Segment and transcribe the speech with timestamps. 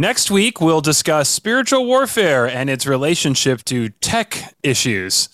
[0.00, 5.28] Next week, we'll discuss spiritual warfare and its relationship to tech issues.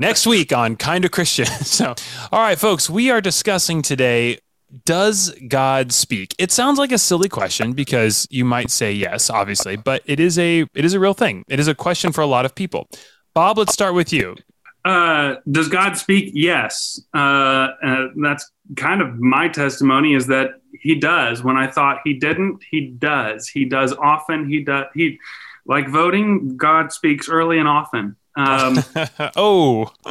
[0.00, 1.46] Next week on Kinda Christian.
[1.62, 1.94] So,
[2.30, 4.36] all right, folks, we are discussing today
[4.84, 6.34] does God speak?
[6.38, 10.38] It sounds like a silly question because you might say yes, obviously, but it is
[10.38, 11.42] a it is a real thing.
[11.48, 12.90] It is a question for a lot of people.
[13.32, 14.36] Bob, let's start with you.
[14.84, 16.32] Uh, does God speak?
[16.34, 17.00] Yes.
[17.14, 21.42] Uh, uh, that's kind of my testimony is that he does.
[21.42, 23.48] When I thought he didn't, he does.
[23.48, 24.48] He does often.
[24.48, 24.86] He does.
[24.94, 25.18] He
[25.66, 26.56] like voting.
[26.56, 28.16] God speaks early and often.
[28.34, 28.78] Um,
[29.36, 29.92] oh,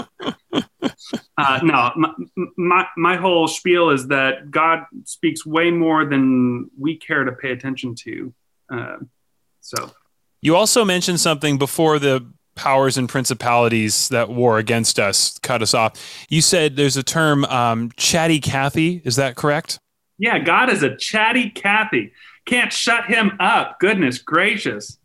[1.37, 2.13] uh, no, my,
[2.57, 7.51] my, my whole spiel is that God speaks way more than we care to pay
[7.51, 8.33] attention to.
[8.71, 8.97] Uh,
[9.61, 9.91] so,
[10.41, 12.25] you also mentioned something before the
[12.55, 15.93] powers and principalities that war against us cut us off.
[16.29, 19.01] You said there's a term, um, chatty Cathy.
[19.03, 19.79] Is that correct?
[20.21, 22.13] Yeah, God is a chatty Cathy.
[22.45, 23.79] Can't shut him up.
[23.79, 24.99] Goodness gracious.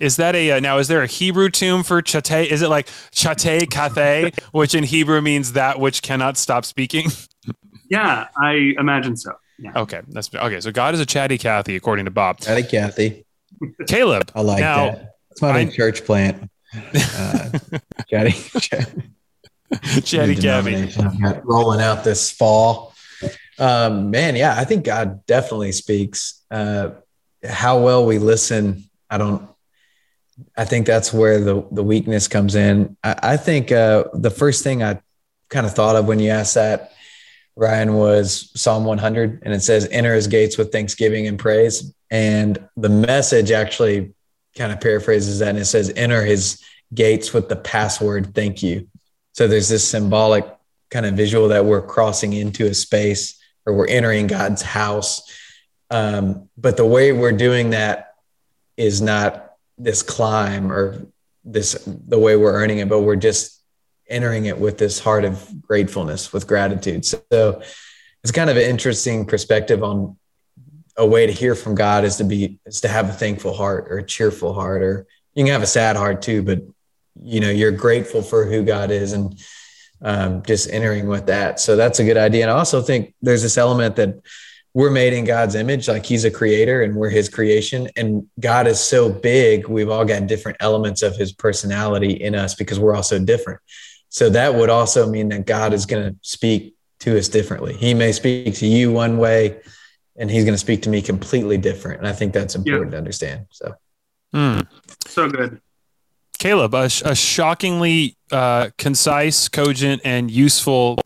[0.00, 0.78] Is that a uh, now?
[0.78, 2.50] Is there a Hebrew tomb for chate?
[2.50, 7.10] Is it like chate kathe, which in Hebrew means that which cannot stop speaking?
[7.90, 9.32] yeah, I imagine so.
[9.58, 9.72] Yeah.
[9.76, 10.60] Okay, that's okay.
[10.62, 12.40] So God is a chatty Cathy, according to Bob.
[12.40, 13.26] Chatty Cathy.
[13.86, 14.32] Caleb.
[14.34, 15.16] I like now, that.
[15.32, 16.50] It's my I, church plant.
[16.94, 17.50] Uh,
[18.08, 18.32] chatty,
[20.02, 20.90] chatty Cathy.
[21.44, 22.91] Rolling out this fall.
[23.58, 26.42] Um, man, yeah, I think God definitely speaks.
[26.50, 26.90] Uh,
[27.44, 29.48] how well we listen, I don't
[30.56, 32.96] I think that's where the the weakness comes in.
[33.02, 35.00] I, I think uh, the first thing I
[35.48, 36.92] kind of thought of when you asked that,
[37.56, 42.58] Ryan, was Psalm 100, and it says, "Enter His gates with thanksgiving and praise." And
[42.76, 44.14] the message actually
[44.56, 46.62] kind of paraphrases that, and it says, "Enter His
[46.94, 48.88] gates with the password thank you."
[49.32, 50.46] So there's this symbolic
[50.90, 55.22] kind of visual that we're crossing into a space or we're entering God's house.
[55.90, 58.14] Um, but the way we're doing that
[58.76, 61.06] is not this climb or
[61.44, 63.62] this the way we're earning it, but we're just
[64.08, 67.04] entering it with this heart of gratefulness, with gratitude.
[67.04, 67.62] So
[68.22, 70.16] it's kind of an interesting perspective on
[70.96, 73.86] a way to hear from God is to be is to have a thankful heart
[73.90, 76.62] or a cheerful heart, or you can have a sad heart too, but
[77.22, 79.38] you know you're grateful for who God is and
[80.02, 81.60] um, just entering with that.
[81.60, 82.42] So that's a good idea.
[82.42, 84.20] And I also think there's this element that
[84.74, 87.88] we're made in God's image, like He's a creator and we're His creation.
[87.96, 92.54] And God is so big, we've all got different elements of His personality in us
[92.54, 93.60] because we're all so different.
[94.08, 97.74] So that would also mean that God is going to speak to us differently.
[97.74, 99.60] He may speak to you one way,
[100.16, 101.98] and He's going to speak to me completely different.
[101.98, 102.92] And I think that's important yeah.
[102.92, 103.46] to understand.
[103.50, 103.74] So,
[104.34, 104.66] mm.
[105.06, 105.60] so good.
[106.42, 110.98] Caleb, a, a shockingly uh, concise, cogent, and useful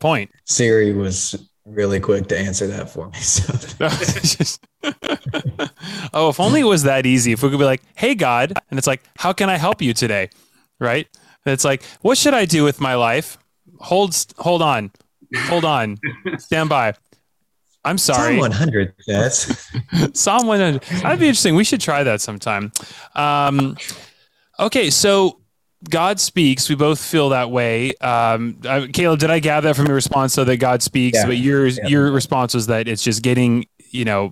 [0.00, 0.30] point.
[0.44, 3.18] Siri was really quick to answer that for me.
[3.18, 3.54] So.
[6.12, 7.32] oh, if only it was that easy.
[7.32, 9.94] If we could be like, "Hey God," and it's like, "How can I help you
[9.94, 10.28] today?"
[10.78, 11.06] Right?
[11.46, 13.38] And it's like, "What should I do with my life?"
[13.80, 14.90] Hold, hold on,
[15.34, 15.96] hold on,
[16.36, 16.92] stand by.
[17.82, 18.34] I'm sorry.
[18.34, 19.72] Psalm 100 yes.
[20.12, 20.82] Psalm 100.
[20.82, 21.54] That'd be interesting.
[21.54, 22.72] We should try that sometime.
[23.14, 23.78] Um,
[24.58, 25.40] okay, so
[25.88, 26.68] God speaks.
[26.68, 27.94] We both feel that way.
[27.96, 31.18] Um, uh, Caleb, did I gather that from your response so that God speaks?
[31.18, 31.26] Yeah.
[31.26, 31.86] But your yeah.
[31.86, 34.30] your response was that it's just getting, you know,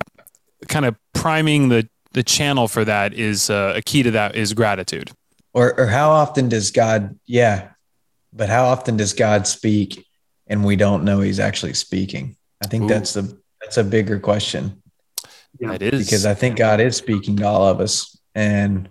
[0.67, 4.53] kind of priming the the channel for that is uh, a key to that is
[4.53, 5.11] gratitude.
[5.53, 7.17] Or or how often does God?
[7.25, 7.69] Yeah,
[8.33, 10.05] but how often does God speak
[10.47, 12.35] and we don't know He's actually speaking?
[12.63, 12.87] I think Ooh.
[12.87, 14.81] that's the that's a bigger question.
[15.59, 18.89] Yeah, it is because I think God is speaking to all of us, and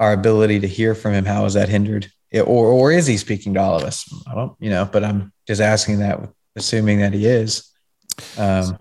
[0.00, 2.10] our ability to hear from him how is that hindered?
[2.34, 4.08] Or or is he speaking to all of us?
[4.26, 6.20] I don't you know but i'm just asking that
[6.56, 7.70] assuming that he is.
[8.38, 8.78] Um,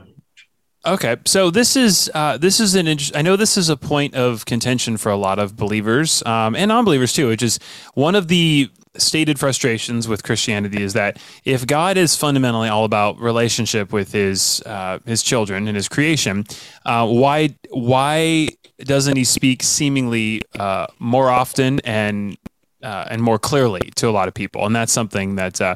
[0.85, 4.45] okay so this is uh, this is an i know this is a point of
[4.45, 7.59] contention for a lot of believers um, and non-believers too which is
[7.93, 13.19] one of the stated frustrations with christianity is that if god is fundamentally all about
[13.19, 16.43] relationship with his uh, his children and his creation
[16.85, 18.47] uh, why why
[18.79, 22.37] doesn't he speak seemingly uh, more often and
[22.81, 24.65] uh, and more clearly to a lot of people?
[24.65, 25.75] And that's something that uh,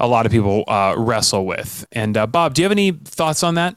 [0.00, 1.86] a lot of people uh, wrestle with.
[1.92, 3.76] And Bob, do you have any thoughts on that?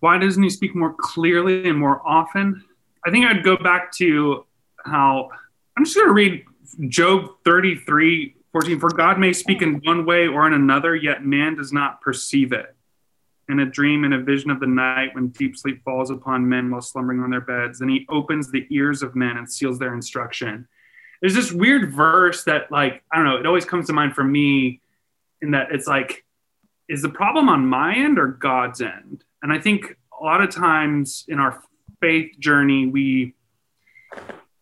[0.00, 2.62] Why doesn't he speak more clearly and more often?
[3.06, 4.44] I think I'd go back to
[4.84, 5.30] how
[5.76, 6.44] I'm just going to read
[6.88, 8.78] Job 33 14.
[8.78, 12.52] For God may speak in one way or in another, yet man does not perceive
[12.52, 12.74] it
[13.48, 16.70] in a dream and a vision of the night when deep sleep falls upon men
[16.70, 17.78] while slumbering on their beds.
[17.78, 20.66] then he opens the ears of men and seals their instruction.
[21.20, 24.24] There's this weird verse that, like, I don't know, it always comes to mind for
[24.24, 24.80] me
[25.42, 26.24] in that it's like,
[26.88, 29.24] is the problem on my end or God's end?
[29.42, 31.62] And I think a lot of times in our
[32.00, 33.34] faith journey, we,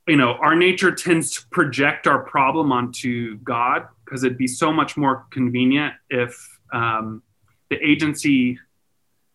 [0.07, 4.73] you know, our nature tends to project our problem onto God because it'd be so
[4.73, 7.23] much more convenient if um,
[7.71, 8.59] the agency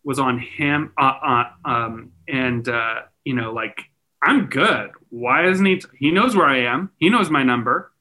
[0.03, 0.91] was on Him.
[0.97, 3.81] Uh, uh, um, and uh, you know, like
[4.21, 4.91] I'm good.
[5.09, 5.77] Why isn't he?
[5.77, 6.91] T- he knows where I am.
[6.97, 7.91] He knows my number.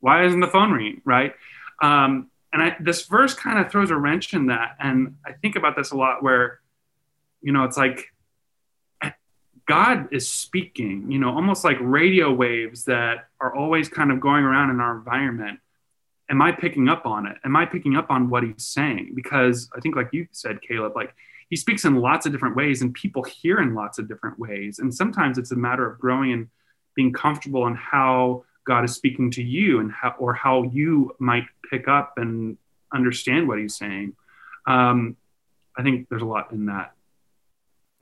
[0.00, 1.00] Why isn't the phone ringing?
[1.04, 1.32] Right.
[1.82, 4.76] Um, and I, this verse kind of throws a wrench in that.
[4.78, 6.60] And I think about this a lot where,
[7.42, 8.13] you know, it's like
[9.66, 14.44] God is speaking, you know, almost like radio waves that are always kind of going
[14.44, 15.60] around in our environment.
[16.30, 17.36] Am I picking up on it?
[17.44, 19.12] Am I picking up on what he's saying?
[19.14, 21.14] Because I think, like you said, Caleb, like
[21.48, 24.78] he speaks in lots of different ways and people hear in lots of different ways.
[24.78, 26.48] And sometimes it's a matter of growing and
[26.94, 31.44] being comfortable on how God is speaking to you and how, or how you might
[31.70, 32.56] pick up and
[32.92, 34.14] understand what he's saying.
[34.66, 35.16] Um,
[35.76, 36.92] I think there's a lot in that.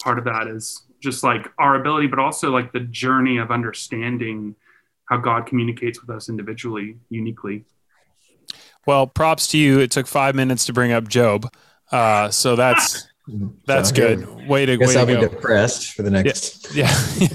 [0.03, 4.55] Part of that is just like our ability, but also like the journey of understanding
[5.07, 7.65] how God communicates with us individually, uniquely.
[8.87, 9.81] Well, props to you.
[9.81, 11.53] It took five minutes to bring up Job.
[11.91, 13.07] Uh, so that's
[13.67, 14.49] that's so, good.
[14.49, 16.61] Way to, guess way I'll to be depressed for the next.
[16.75, 16.95] Yeah.
[17.19, 17.29] Yeah.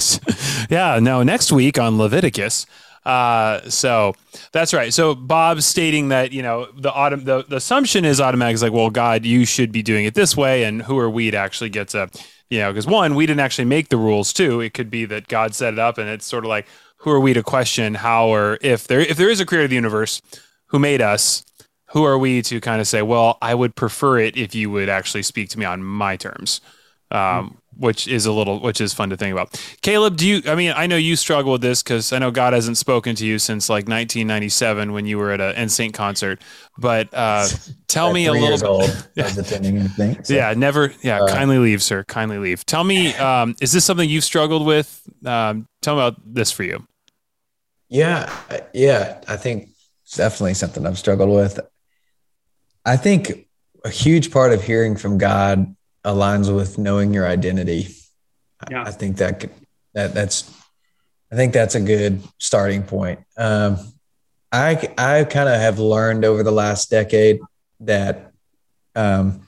[0.70, 1.00] yeah.
[1.00, 2.66] No, next week on Leviticus.
[3.06, 4.14] Uh, so
[4.52, 4.94] that's right.
[4.94, 8.74] So Bob's stating that you know the autumn the, the assumption is automatic is like,
[8.74, 11.70] well, God, you should be doing it this way, and who are we to actually
[11.70, 12.10] get to,
[12.50, 14.34] you know, because one, we didn't actually make the rules.
[14.34, 16.68] Two, it could be that God set it up, and it's sort of like,
[16.98, 19.70] who are we to question how or if there if there is a creator of
[19.70, 20.22] the universe
[20.68, 21.46] who made us,
[21.92, 24.90] who are we to kind of say, well, I would prefer it if you would
[24.90, 26.62] actually speak to me on my terms,
[27.12, 29.62] um, which is a little, which is fun to think about.
[29.82, 32.54] Caleb, do you, I mean, I know you struggle with this because I know God
[32.54, 36.42] hasn't spoken to you since like 1997 when you were at an NSYNC concert,
[36.78, 37.48] but uh,
[37.88, 39.28] tell me a little old, yeah.
[39.28, 40.34] So.
[40.34, 42.66] Yeah, never, yeah, uh, kindly leave, sir, kindly leave.
[42.66, 45.02] Tell me, um, is this something you've struggled with?
[45.26, 46.86] Um, tell me about this for you.
[47.90, 48.32] Yeah,
[48.74, 49.70] yeah, I think
[50.04, 51.60] it's definitely something I've struggled with.
[52.86, 53.48] I think
[53.86, 55.76] a huge part of hearing from God
[56.08, 57.90] aligns with knowing your identity.
[58.72, 58.84] Yeah.
[58.84, 59.50] I think that
[59.94, 60.52] that that's
[61.32, 63.20] I think that's a good starting point.
[63.38, 63.78] Um,
[64.52, 67.40] I I kind of have learned over the last decade
[67.82, 68.32] that
[68.96, 69.42] um,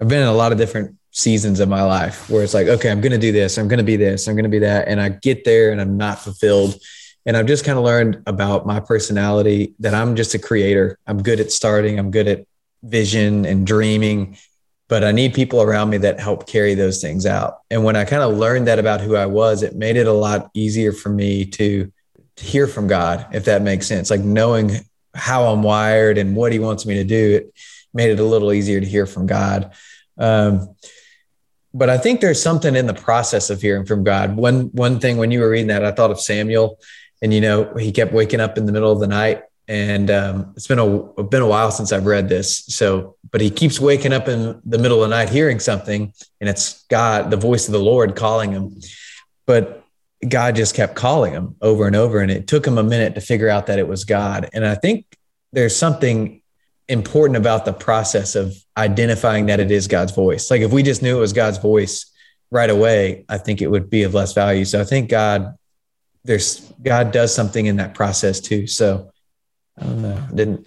[0.00, 2.90] I've been in a lot of different seasons of my life where it's like, okay,
[2.90, 4.86] I'm going to do this, I'm going to be this, I'm going to be that,
[4.86, 6.78] and I get there and I'm not fulfilled.
[7.24, 10.96] And I've just kind of learned about my personality that I'm just a creator.
[11.08, 11.98] I'm good at starting.
[11.98, 12.46] I'm good at
[12.84, 14.36] vision and dreaming,
[14.88, 17.60] but I need people around me that help carry those things out.
[17.70, 20.12] And when I kind of learned that about who I was, it made it a
[20.12, 21.92] lot easier for me to,
[22.36, 24.10] to hear from God, if that makes sense.
[24.10, 24.78] Like knowing
[25.14, 27.54] how I'm wired and what He wants me to do, it
[27.92, 29.72] made it a little easier to hear from God.
[30.18, 30.76] Um,
[31.74, 34.36] but I think there's something in the process of hearing from God.
[34.36, 36.78] One one thing when you were reading that, I thought of Samuel,
[37.20, 40.52] and you know he kept waking up in the middle of the night and um,
[40.56, 42.64] it's been a been a while since I've read this.
[42.66, 46.48] So, but he keeps waking up in the middle of the night hearing something, and
[46.48, 48.80] it's God, the voice of the Lord, calling him.
[49.46, 49.84] But
[50.26, 53.20] God just kept calling him over and over, and it took him a minute to
[53.20, 54.48] figure out that it was God.
[54.52, 55.06] And I think
[55.52, 56.42] there's something
[56.88, 60.50] important about the process of identifying that it is God's voice.
[60.50, 62.06] Like if we just knew it was God's voice
[62.50, 64.64] right away, I think it would be of less value.
[64.64, 65.56] So I think God,
[66.24, 68.68] there's God does something in that process too.
[68.68, 69.10] So
[69.78, 70.22] I don't know.
[70.34, 70.66] Didn't.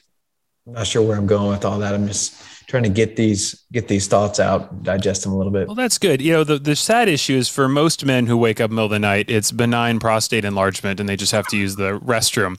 [0.67, 1.93] I'm not sure where I'm going with all that.
[1.95, 2.35] I'm just
[2.67, 5.67] trying to get these get these thoughts out, digest them a little bit.
[5.67, 6.21] Well, that's good.
[6.21, 8.91] You know, the the sad issue is for most men who wake up middle of
[8.91, 12.57] the night, it's benign prostate enlargement, and they just have to use the restroom.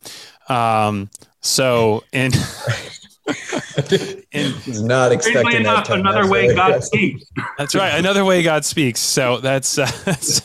[0.51, 2.33] Um, so in
[4.31, 5.89] He's not expecting that.
[5.89, 7.25] Enough, another way God speaks.
[7.59, 7.99] That's right.
[7.99, 9.01] Another way God speaks.
[9.01, 10.41] So that's uh, that's,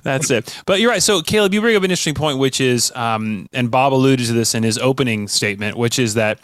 [0.00, 0.62] that's it.
[0.66, 1.02] But you're right.
[1.02, 4.32] So Caleb, you bring up an interesting point, which is, um, and Bob alluded to
[4.32, 6.38] this in his opening statement, which is that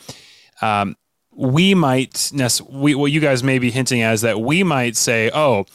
[0.61, 0.97] um,
[1.33, 2.33] we might,
[2.71, 5.67] we, what you guys may be hinting at is that we might say, oh,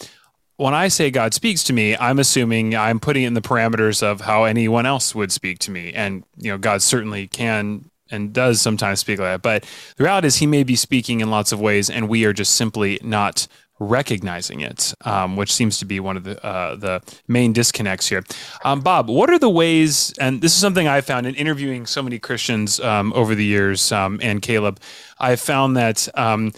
[0.57, 4.03] when I say God speaks to me, I'm assuming I'm putting it in the parameters
[4.03, 5.93] of how anyone else would speak to me.
[5.93, 9.41] And, you know, God certainly can and does sometimes speak like that.
[9.41, 12.33] But the reality is, he may be speaking in lots of ways, and we are
[12.33, 13.47] just simply not
[13.79, 18.23] recognizing it, um, which seems to be one of the uh, the main disconnects here.
[18.63, 20.13] Um, Bob, what are the ways?
[20.19, 23.91] And this is something I found in interviewing so many Christians um, over the years,
[23.91, 24.79] um, and Caleb,
[25.19, 26.51] I found that um,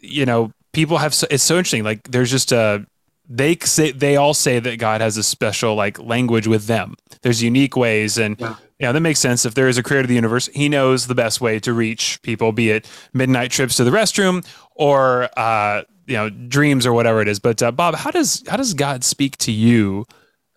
[0.00, 1.14] you know people have.
[1.14, 1.84] So, it's so interesting.
[1.84, 2.86] Like there's just a
[3.28, 6.94] they say they all say that God has a special like language with them.
[7.22, 8.56] There's unique ways, and yeah.
[8.78, 9.44] Yeah, that makes sense.
[9.44, 12.20] If there is a creator of the universe, He knows the best way to reach
[12.22, 17.20] people, be it midnight trips to the restroom or uh, you know dreams or whatever
[17.20, 17.38] it is.
[17.38, 20.06] But uh, Bob, how does how does God speak to you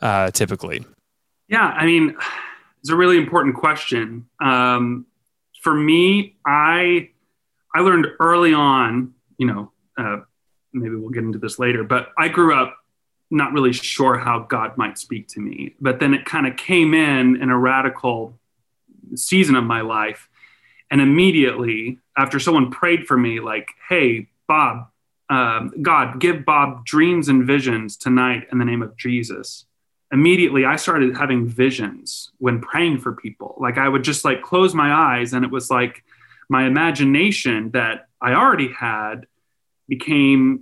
[0.01, 0.83] uh, typically?
[1.47, 2.15] Yeah, I mean,
[2.81, 4.27] it's a really important question.
[4.41, 5.05] Um,
[5.61, 7.09] for me, I
[7.75, 10.21] I learned early on, you know, uh,
[10.73, 12.77] maybe we'll get into this later, but I grew up
[13.29, 15.75] not really sure how God might speak to me.
[15.81, 18.37] But then it kind of came in in a radical
[19.15, 20.29] season of my life.
[20.89, 24.87] And immediately after someone prayed for me, like, hey, Bob,
[25.29, 29.65] um, God, give Bob dreams and visions tonight in the name of Jesus.
[30.11, 33.55] Immediately, I started having visions when praying for people.
[33.59, 36.03] Like, I would just like close my eyes, and it was like
[36.47, 39.27] my imagination that I already had
[39.89, 40.61] became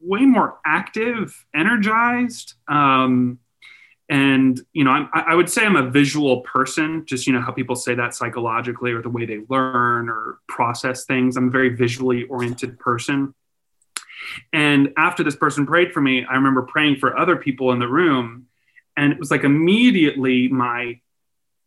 [0.00, 2.54] way more active, energized.
[2.68, 3.38] Um,
[4.08, 7.04] and you know, I'm, I would say I'm a visual person.
[7.06, 11.04] Just you know how people say that psychologically, or the way they learn or process
[11.04, 11.36] things.
[11.36, 13.34] I'm a very visually oriented person.
[14.52, 17.88] And after this person prayed for me, I remember praying for other people in the
[17.88, 18.46] room,
[18.96, 21.00] and it was like immediately my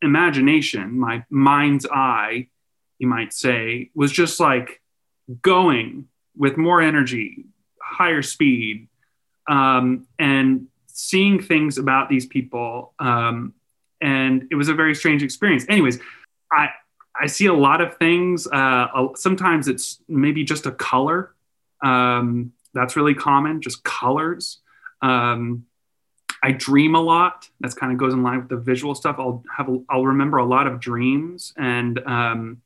[0.01, 2.49] imagination, my mind's eye,
[2.99, 4.81] you might say, was just like
[5.41, 7.45] going with more energy,
[7.93, 8.87] higher speed
[9.47, 12.93] um, and seeing things about these people.
[12.99, 13.53] Um,
[14.01, 15.65] and it was a very strange experience.
[15.69, 15.99] Anyways,
[16.51, 16.69] I
[17.15, 18.47] I see a lot of things.
[18.47, 21.33] Uh, sometimes it's maybe just a color.
[21.83, 24.59] Um, that's really common, just colors.
[25.01, 25.65] Um,
[26.41, 27.47] I dream a lot.
[27.61, 29.17] That's kind of goes in line with the visual stuff.
[29.19, 32.61] I'll have I'll remember a lot of dreams, and um,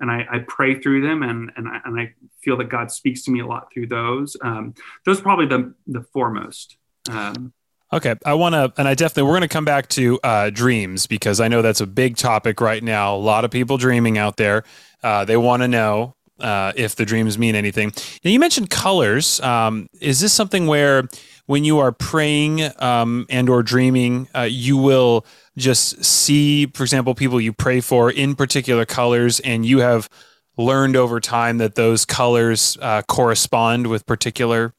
[0.00, 3.22] and I, I, pray through them and, and, I, and I feel that God speaks
[3.24, 4.36] to me a lot through those.
[4.42, 6.76] Um, those are probably the, the foremost.
[7.10, 7.52] Um,
[7.92, 8.14] okay.
[8.24, 11.40] I want to, and I definitely, we're going to come back to uh, dreams because
[11.40, 13.14] I know that's a big topic right now.
[13.14, 14.64] A lot of people dreaming out there.
[15.02, 17.92] Uh, they want to know uh, if the dreams mean anything.
[18.24, 19.40] Now, you mentioned colors.
[19.40, 21.08] Um, is this something where
[21.46, 27.14] when you are praying um, and or dreaming, uh, you will just see, for example,
[27.14, 30.08] people you pray for in particular colors, and you have
[30.56, 34.74] learned over time that those colors uh, correspond with particular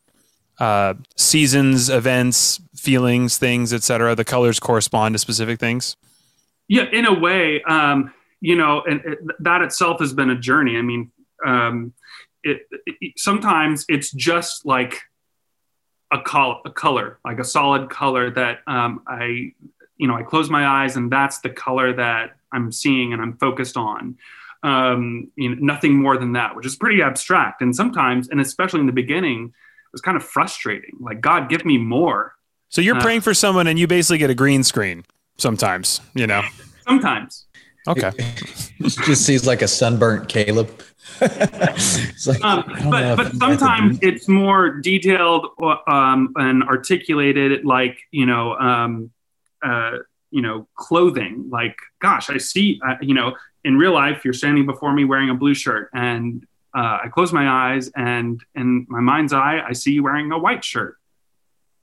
[0.60, 4.15] uh, seasons, events, feelings, things, etc.
[4.15, 5.98] The colors correspond to specific things.
[6.68, 10.77] Yeah, in a way, um, you know, and it, that itself has been a journey.
[10.77, 11.12] I mean,
[11.46, 11.94] um,
[12.44, 15.02] it, it, sometimes it's just like
[16.12, 19.54] a, col- a color, like a solid color that um, I
[20.02, 23.38] you know, I close my eyes and that's the color that I'm seeing and I'm
[23.38, 24.18] focused on.
[24.64, 27.62] Um, you know, nothing more than that, which is pretty abstract.
[27.62, 30.98] And sometimes, and especially in the beginning, it was kind of frustrating.
[31.00, 32.34] Like, God, give me more.
[32.70, 35.06] So you're uh, praying for someone and you basically get a green screen
[35.38, 36.42] sometimes, you know?
[36.88, 37.46] Sometimes.
[37.88, 38.12] Okay.
[38.80, 40.70] just sees like a sunburnt Caleb.
[41.22, 45.48] like, um, but but sometimes it's more detailed
[45.88, 49.12] um, and articulated, like you know, um,
[49.64, 49.98] uh,
[50.32, 51.48] you know, clothing.
[51.50, 55.30] Like, gosh, I see, uh, you know, in real life, you're standing before me wearing
[55.30, 56.46] a blue shirt, and
[56.76, 60.40] uh, I close my eyes, and in my mind's eye, I see you wearing a
[60.40, 60.98] white shirt.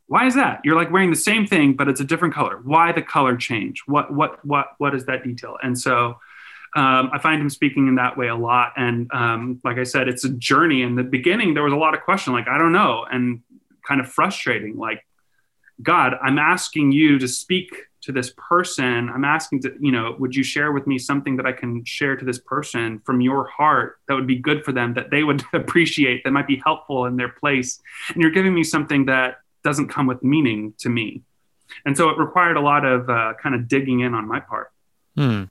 [0.08, 0.60] Why is that?
[0.64, 2.60] You're like wearing the same thing, but it's a different color.
[2.64, 3.82] Why the color change?
[3.86, 5.56] What what what what is that detail?
[5.62, 6.18] And so.
[6.76, 8.74] Um, I find him speaking in that way a lot.
[8.76, 10.82] And um, like I said, it's a journey.
[10.82, 13.40] In the beginning, there was a lot of question, like, I don't know, and
[13.88, 14.76] kind of frustrating.
[14.76, 15.02] Like,
[15.82, 19.08] God, I'm asking you to speak to this person.
[19.08, 22.16] I'm asking to, you know, would you share with me something that I can share
[22.16, 25.42] to this person from your heart that would be good for them, that they would
[25.52, 27.80] appreciate, that might be helpful in their place?
[28.12, 31.22] And you're giving me something that doesn't come with meaning to me.
[31.84, 34.72] And so it required a lot of uh, kind of digging in on my part.
[35.16, 35.44] Hmm.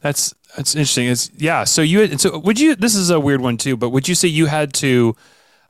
[0.00, 1.06] That's that's interesting.
[1.06, 1.64] It's yeah.
[1.64, 2.74] So you so would you?
[2.74, 3.76] This is a weird one too.
[3.76, 5.16] But would you say you had to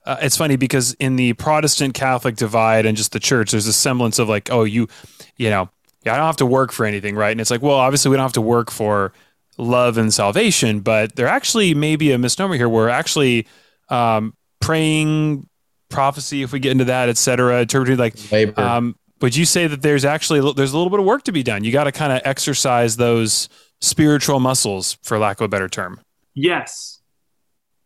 [0.04, 3.72] uh, it's funny because in the Protestant Catholic divide and just the church, there's a
[3.72, 4.88] semblance of like, oh, you,
[5.36, 5.68] you know,
[6.04, 7.30] yeah, I don't have to work for anything, right?
[7.30, 9.12] And it's like, well, obviously we don't have to work for
[9.58, 12.68] love and salvation, but there actually may be a misnomer here.
[12.68, 13.46] We're actually
[13.88, 15.48] um, praying
[15.92, 19.82] prophecy, if we get into that, etc cetera, interpreting like, um, would you say that
[19.82, 21.64] there's actually there's a little bit of work to be done?
[21.64, 23.48] You got to kind of exercise those
[23.80, 26.00] spiritual muscles, for lack of a better term.
[26.34, 27.00] Yes,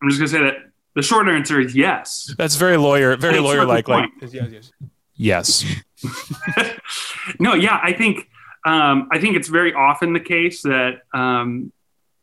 [0.02, 0.54] I'm just gonna say that
[0.94, 2.34] the short answer is yes.
[2.38, 3.86] That's very lawyer, very lawyer like.
[3.88, 4.72] Like yes.
[5.14, 5.64] yes.
[7.38, 8.28] no, yeah, I think
[8.64, 11.72] um, I think it's very often the case that um,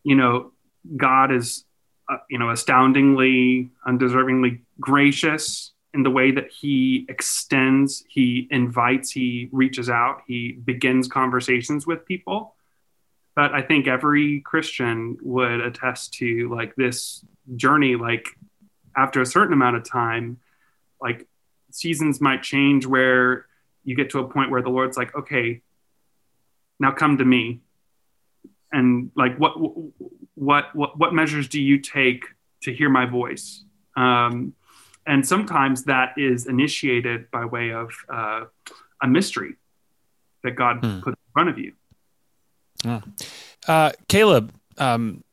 [0.03, 0.51] you know
[0.97, 1.65] God is
[2.09, 9.49] uh, you know astoundingly, undeservingly gracious in the way that He extends, He invites, He
[9.51, 12.55] reaches out, He begins conversations with people.
[13.35, 18.27] But I think every Christian would attest to like this journey, like
[18.95, 20.39] after a certain amount of time,
[21.01, 21.27] like
[21.71, 23.47] seasons might change where
[23.83, 25.61] you get to a point where the Lord's like, okay,
[26.79, 27.61] now come to me.
[28.71, 29.53] And like, what,
[30.35, 32.25] what, what, what measures do you take
[32.63, 33.63] to hear my voice?
[33.95, 34.53] Um,
[35.05, 38.45] and sometimes that is initiated by way of uh,
[39.01, 39.55] a mystery
[40.43, 40.99] that God hmm.
[40.99, 41.73] put in front of you.
[43.67, 45.23] Uh, Caleb, um,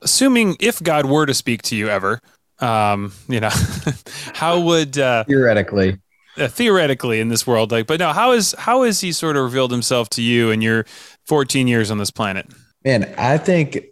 [0.00, 2.20] assuming if God were to speak to you ever,
[2.60, 3.50] um, you know,
[4.34, 5.98] how would uh, theoretically,
[6.36, 9.42] uh, theoretically in this world, like, but no, how is how has He sort of
[9.42, 10.86] revealed Himself to you in your
[11.26, 12.46] 14 years on this planet?
[12.84, 13.84] Man, I think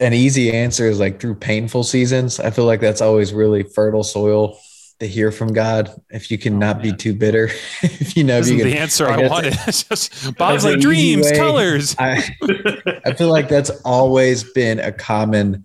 [0.00, 2.40] an easy answer is like through painful seasons.
[2.40, 4.58] I feel like that's always really fertile soil
[5.00, 7.44] to hear from God if you can not oh, be too bitter.
[7.82, 9.54] if you know, if you can, the answer I wanted.
[9.66, 11.96] just Bob's like dreams, colors.
[11.98, 12.22] I,
[13.04, 15.64] I feel like that's always been a common.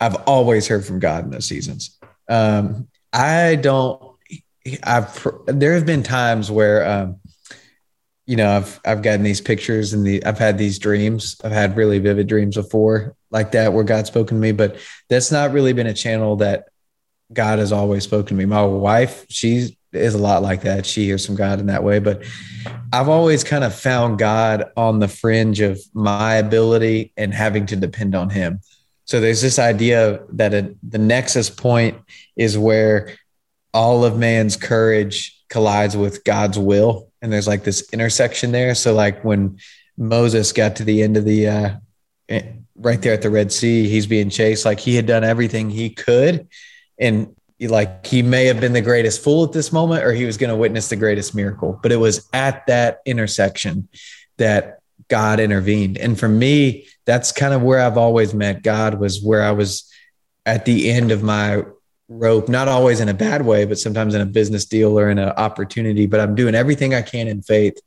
[0.00, 1.98] I've always heard from God in those seasons.
[2.28, 4.00] Um, I don't.
[4.82, 7.20] I've there have been times where, um,
[8.26, 11.40] you know, I've I've gotten these pictures and the I've had these dreams.
[11.44, 14.78] I've had really vivid dreams before like that where God's spoken to me, but
[15.10, 16.68] that's not really been a channel that
[17.34, 18.44] God has always spoken to me.
[18.44, 20.86] My wife, she is a lot like that.
[20.86, 21.98] She hears from God in that way.
[21.98, 22.22] But
[22.92, 27.76] I've always kind of found God on the fringe of my ability and having to
[27.76, 28.60] depend on Him.
[29.04, 31.98] So there's this idea that a, the nexus point
[32.36, 33.10] is where
[33.72, 37.10] all of man's courage collides with God's will.
[37.20, 38.74] And there's like this intersection there.
[38.74, 39.58] So, like when
[39.96, 41.70] Moses got to the end of the, uh,
[42.28, 42.42] eh,
[42.76, 45.90] right there at the Red Sea, he's being chased, like he had done everything he
[45.90, 46.48] could
[46.98, 50.36] and like he may have been the greatest fool at this moment or he was
[50.36, 51.78] going to witness the greatest miracle.
[51.82, 53.88] But it was at that intersection
[54.38, 55.98] that god intervened.
[55.98, 59.90] And for me that's kind of where i've always met god was where i was
[60.46, 61.62] at the end of my
[62.08, 65.18] rope not always in a bad way but sometimes in a business deal or in
[65.18, 66.06] an opportunity.
[66.06, 67.78] But i'm doing everything i can in faith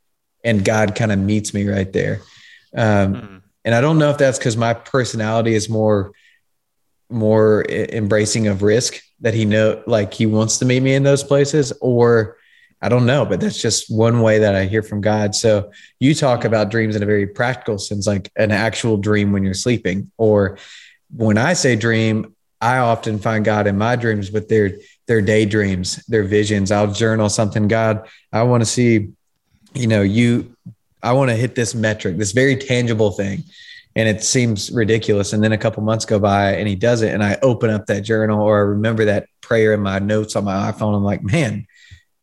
[0.44, 2.20] and god kind of meets me right there.
[2.76, 3.42] Um, mm.
[3.64, 6.12] and i don't know if that's because my personality is more
[7.10, 11.24] more embracing of risk that he know like he wants to meet me in those
[11.24, 12.36] places or
[12.80, 15.34] I don't know, but that's just one way that I hear from God.
[15.34, 19.42] So you talk about dreams in a very practical sense, like an actual dream when
[19.42, 20.12] you're sleeping.
[20.16, 20.58] Or
[21.14, 26.04] when I say dream, I often find God in my dreams, but they're they're daydreams,
[26.06, 26.70] they're visions.
[26.70, 27.66] I'll journal something.
[27.66, 29.10] God, I want to see,
[29.74, 30.54] you know, you
[31.02, 33.42] I want to hit this metric, this very tangible thing
[33.98, 35.32] and it seems ridiculous.
[35.32, 37.12] And then a couple months go by and he does it.
[37.12, 40.44] And I open up that journal or I remember that prayer in my notes on
[40.44, 40.94] my iPhone.
[40.94, 41.66] I'm like, man,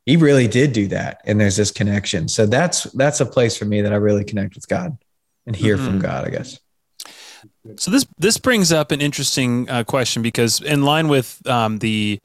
[0.06, 1.20] he really did do that.
[1.26, 2.30] And there's this connection.
[2.30, 4.98] So that's, that's a place for me that I really connect with God
[5.46, 5.86] and hear mm-hmm.
[5.86, 6.58] from God, I guess.
[7.76, 12.20] So this, this brings up an interesting uh, question because in line with um, the,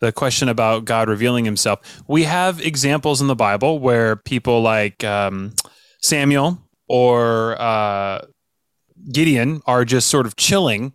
[0.00, 5.04] the question about God revealing himself, we have examples in the Bible where people like
[5.04, 5.52] um,
[6.00, 8.22] Samuel or uh,
[9.12, 10.92] Gideon are just sort of chilling,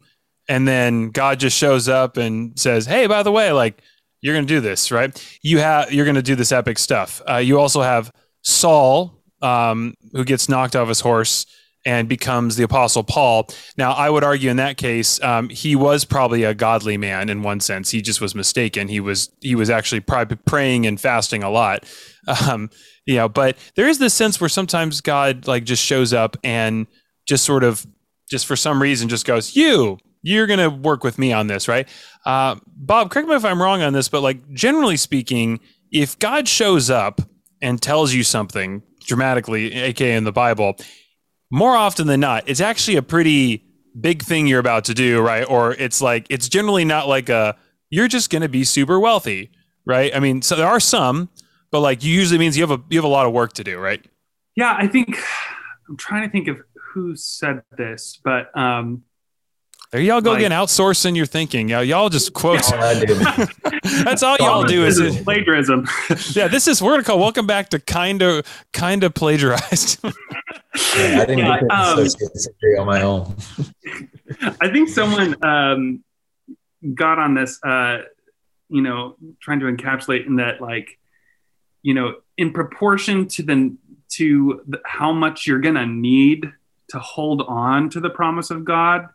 [0.48, 3.82] and then God just shows up and says, "Hey, by the way, like
[4.22, 5.38] you're going to do this, right?
[5.42, 8.12] You have you're going to do this epic stuff." Uh, you also have
[8.42, 11.46] Saul, um, who gets knocked off his horse
[11.86, 16.06] and becomes the apostle paul now i would argue in that case um, he was
[16.06, 19.70] probably a godly man in one sense he just was mistaken he was he was
[19.70, 21.86] actually probably praying and fasting a lot
[22.48, 22.70] um,
[23.06, 26.88] you know but there is this sense where sometimes god like just shows up and
[27.28, 27.86] just sort of
[28.30, 31.68] just for some reason just goes, you, you're going to work with me on this,
[31.68, 31.88] right?
[32.26, 35.60] Uh, Bob, correct me if I'm wrong on this, but like generally speaking,
[35.92, 37.22] if God shows up
[37.62, 40.76] and tells you something dramatically, aka in the Bible,
[41.52, 43.64] more often than not, it's actually a pretty
[44.00, 45.44] big thing you're about to do, right?
[45.48, 47.56] Or it's like it's generally not like a
[47.90, 49.52] you're just going to be super wealthy,
[49.86, 50.16] right?
[50.16, 51.30] I mean, so there are some,
[51.70, 53.64] but like you usually means you have a you have a lot of work to
[53.64, 54.04] do, right?
[54.56, 55.18] Yeah, I think
[55.90, 56.58] I'm trying to think of
[56.94, 59.04] who said this, but um,
[59.92, 61.70] there y'all go like, again, outsourcing your thinking.
[61.70, 62.62] Y'all, y'all just quote.
[64.04, 65.88] That's all y'all do is it, plagiarism.
[66.32, 67.20] yeah, this is we're gonna call.
[67.20, 70.00] Welcome back to kind of kind of plagiarized.
[70.04, 70.12] yeah,
[71.22, 72.08] I didn't yeah, um,
[72.80, 73.36] on my own.
[74.60, 76.04] I think someone um,
[76.96, 77.60] got on this.
[77.64, 78.04] Uh,
[78.70, 80.98] you know, trying to encapsulate in that, like,
[81.84, 83.78] you know, in proportion to the
[84.10, 86.52] to the, how much you're gonna need
[86.90, 89.10] to hold on to the promise of God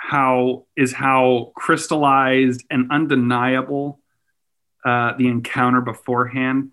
[0.00, 4.00] how is how crystallized and undeniable
[4.82, 6.72] uh, the encounter beforehand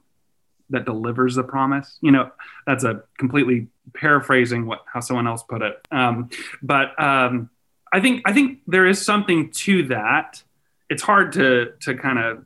[0.70, 1.98] that delivers the promise.
[2.02, 2.32] You know,
[2.66, 5.76] that's a completely paraphrasing what how someone else put it.
[5.92, 6.30] Um,
[6.62, 7.50] but um,
[7.92, 10.42] I think I think there is something to that.
[10.90, 12.46] It's hard to to kind of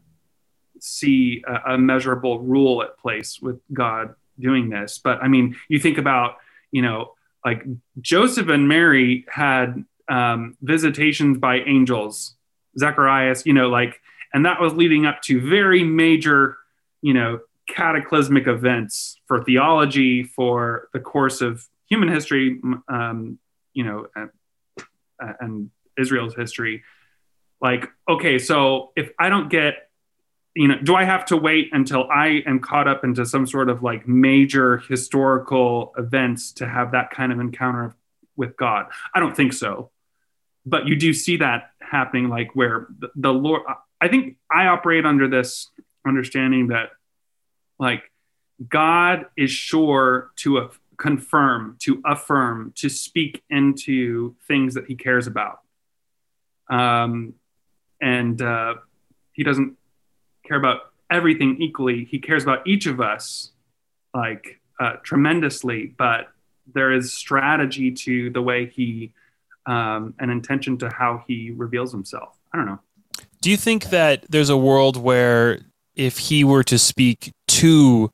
[0.80, 4.97] see a, a measurable rule at place with God doing this.
[4.97, 6.38] But I mean, you think about,
[6.71, 7.13] you know,
[7.45, 7.63] like
[7.99, 12.36] Joseph and Mary had um, visitations by angels,
[12.77, 13.99] Zacharias, you know, like,
[14.34, 16.58] and that was leading up to very major,
[17.01, 23.39] you know, cataclysmic events for theology, for the course of human history, um,
[23.73, 24.30] you know, and,
[25.39, 26.84] and Israel's history.
[27.62, 29.90] Like, okay, so if I don't get
[30.56, 33.70] you know, do I have to wait until I am caught up into some sort
[33.70, 37.96] of like major historical events to have that kind of encounter
[38.36, 38.88] with God?
[39.16, 39.92] I don't think so.
[40.66, 43.64] But you do see that happening, like where the, the Lord,
[44.00, 45.70] I think I operate under this
[46.06, 46.90] understanding that
[47.80, 48.04] like
[48.68, 55.62] God is sure to confirm, to affirm, to speak into things that he cares about.
[56.70, 57.34] Um,
[58.00, 58.76] and uh,
[59.34, 59.78] he doesn't
[60.43, 62.06] care about everything equally.
[62.06, 63.51] He cares about each of us
[64.13, 66.30] like uh, tremendously, but
[66.73, 69.13] there is strategy to the way he
[69.65, 72.36] um, an intention to how he reveals himself.
[72.54, 72.80] I don't know.
[73.41, 75.62] Do you think that there's a world where
[75.95, 78.12] if he were to speak to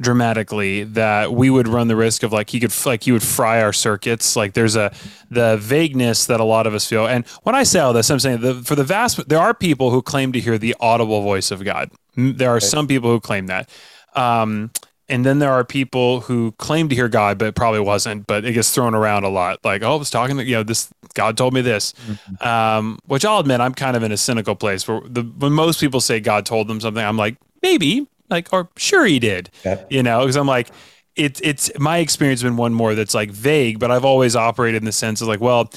[0.00, 3.62] dramatically that we would run the risk of like he could like he would fry
[3.62, 4.34] our circuits.
[4.34, 4.92] Like there's a
[5.30, 7.06] the vagueness that a lot of us feel.
[7.06, 9.90] And when i say all this i'm saying the, for the vast there are people
[9.90, 11.90] who claim to hear the audible voice of god.
[12.16, 13.68] There are some people who claim that.
[14.14, 14.72] Um,
[15.08, 18.52] and then there are people who claim to hear god but probably wasn't but it
[18.52, 19.62] gets thrown around a lot.
[19.64, 21.92] Like oh i was talking to you know this god told me this.
[21.92, 22.48] Mm-hmm.
[22.48, 25.78] um, which i'll admit i'm kind of in a cynical place where the when most
[25.78, 29.84] people say god told them something i'm like maybe like, or sure he did, yeah.
[29.90, 30.70] you know, because I'm like,
[31.16, 34.82] it's it's my experience has been one more that's like vague, but I've always operated
[34.82, 35.70] in the sense of like, well,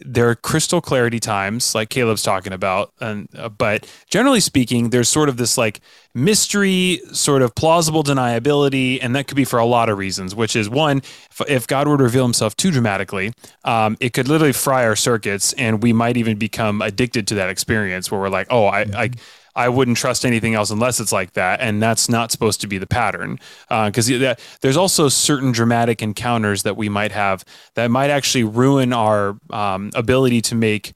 [0.00, 5.08] there are crystal clarity times like Caleb's talking about, and uh, but generally speaking, there's
[5.08, 5.80] sort of this like
[6.14, 10.34] mystery, sort of plausible deniability, and that could be for a lot of reasons.
[10.34, 13.32] Which is one, if, if God were to reveal Himself too dramatically,
[13.64, 17.48] um, it could literally fry our circuits, and we might even become addicted to that
[17.48, 19.10] experience where we're like, oh, I, I
[19.58, 22.78] I wouldn't trust anything else unless it's like that, and that's not supposed to be
[22.78, 23.40] the pattern.
[23.68, 27.44] Because uh, there's also certain dramatic encounters that we might have
[27.74, 30.92] that might actually ruin our um, ability to make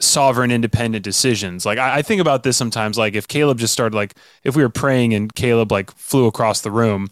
[0.00, 3.94] sovereign independent decisions like I, I, think about this sometimes like if caleb just started
[3.94, 7.08] like if we were praying and caleb like flew across the room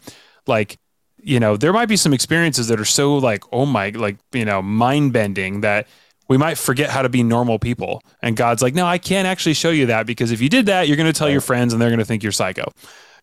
[0.46, 0.78] like
[1.22, 4.46] you know there might be some experiences that are so like oh my like you
[4.46, 5.86] know mind bending that
[6.30, 8.04] we might forget how to be normal people.
[8.22, 10.86] And God's like, no, I can't actually show you that because if you did that,
[10.86, 12.72] you're going to tell your friends and they're going to think you're psycho.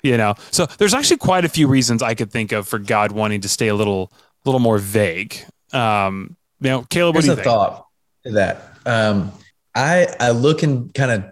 [0.03, 3.13] You know, so there's actually quite a few reasons I could think of for God
[3.13, 4.11] wanting to stay a little,
[4.43, 5.37] little more vague.
[5.71, 7.45] Um, you know, Caleb, Here's what do you a think?
[7.45, 7.87] thought
[8.25, 8.73] to that.
[8.85, 9.31] Um,
[9.73, 11.31] I, I look and kind of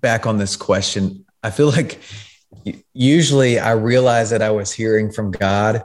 [0.00, 1.24] back on this question.
[1.44, 2.00] I feel like
[2.92, 5.84] usually I realize that I was hearing from God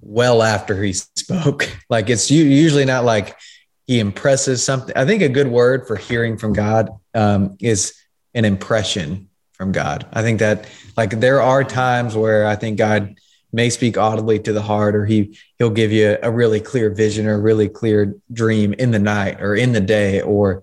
[0.00, 1.68] well after he spoke.
[1.90, 3.36] Like it's usually not like
[3.86, 4.96] he impresses something.
[4.96, 7.94] I think a good word for hearing from God um, is
[8.34, 10.06] an impression from God.
[10.12, 13.16] I think that like there are times where I think God
[13.52, 17.26] may speak audibly to the heart, or he he'll give you a really clear vision
[17.26, 20.62] or a really clear dream in the night or in the day, or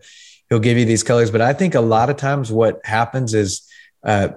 [0.49, 1.29] he'll give you these colors.
[1.29, 3.67] But I think a lot of times what happens is
[4.03, 4.29] uh,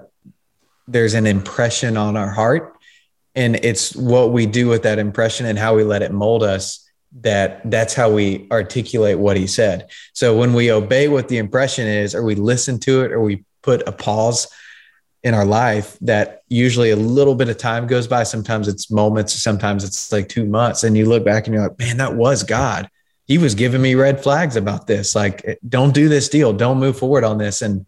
[0.87, 2.77] there's an impression on our heart,
[3.35, 6.87] and it's what we do with that impression and how we let it mold us
[7.21, 9.91] that that's how we articulate what he said.
[10.15, 13.45] So when we obey what the impression is, or we listen to it, or we
[13.63, 14.49] put a pause
[15.23, 18.23] in our life, that usually a little bit of time goes by.
[18.23, 20.85] Sometimes it's moments, sometimes it's like two months.
[20.85, 22.89] And you look back and you're like, man, that was God.
[23.27, 25.15] He was giving me red flags about this.
[25.15, 26.53] Like, eh, don't do this deal.
[26.53, 27.63] Don't move forward on this.
[27.63, 27.87] And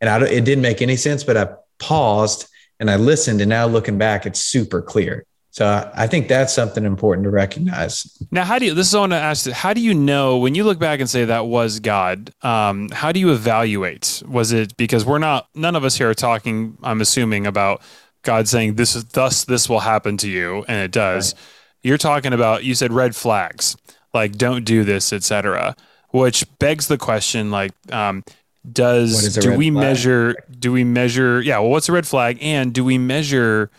[0.00, 1.48] and I, it didn't make any sense, but I
[1.80, 3.40] paused and I listened.
[3.40, 5.26] And now looking back, it's super clear.
[5.58, 8.16] So I think that's something important to recognize.
[8.30, 8.74] Now, how do you?
[8.74, 9.50] This is what I want to ask.
[9.50, 12.32] How do you know when you look back and say that was God?
[12.42, 14.22] Um, how do you evaluate?
[14.28, 15.48] Was it because we're not?
[15.56, 16.78] None of us here are talking.
[16.84, 17.82] I'm assuming about
[18.22, 21.34] God saying this is thus this will happen to you, and it does.
[21.34, 21.42] Right.
[21.82, 22.62] You're talking about.
[22.62, 23.76] You said red flags,
[24.14, 25.74] like don't do this, etc.
[26.10, 28.22] Which begs the question, like, um,
[28.70, 29.82] does do we flag?
[29.82, 30.36] measure?
[30.56, 31.42] Do we measure?
[31.42, 31.58] Yeah.
[31.58, 32.38] Well, what's a red flag?
[32.40, 33.72] And do we measure?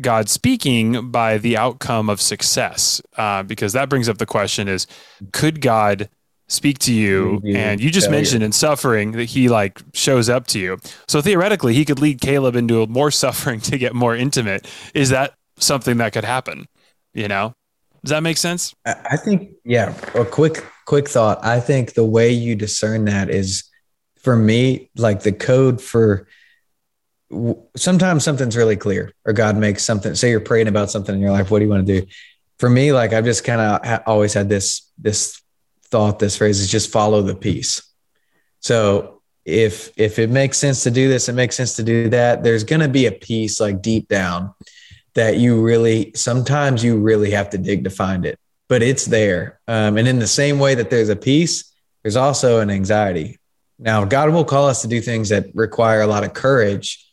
[0.00, 4.86] God speaking by the outcome of success, uh, because that brings up the question: is
[5.32, 6.08] could God
[6.48, 7.40] speak to you?
[7.44, 7.56] Mm-hmm.
[7.56, 8.18] And you just Failure.
[8.18, 10.78] mentioned in suffering that He like shows up to you.
[11.08, 14.66] So theoretically, He could lead Caleb into more suffering to get more intimate.
[14.94, 16.66] Is that something that could happen?
[17.12, 17.54] You know,
[18.04, 18.74] does that make sense?
[18.84, 19.94] I think, yeah.
[20.14, 21.44] A quick, quick thought.
[21.44, 23.64] I think the way you discern that is,
[24.16, 26.26] for me, like the code for
[27.76, 31.30] sometimes something's really clear or God makes something, say you're praying about something in your
[31.30, 31.50] life.
[31.50, 32.06] What do you want to do?
[32.58, 35.40] For me, like I've just kind of ha- always had this, this
[35.84, 37.82] thought, this phrase is just follow the peace.
[38.60, 42.42] So if, if it makes sense to do this, it makes sense to do that.
[42.42, 44.52] There's going to be a piece like deep down
[45.14, 48.38] that you really, sometimes you really have to dig to find it,
[48.68, 49.60] but it's there.
[49.66, 53.38] Um, and in the same way that there's a peace, there's also an anxiety.
[53.78, 57.06] Now, God will call us to do things that require a lot of courage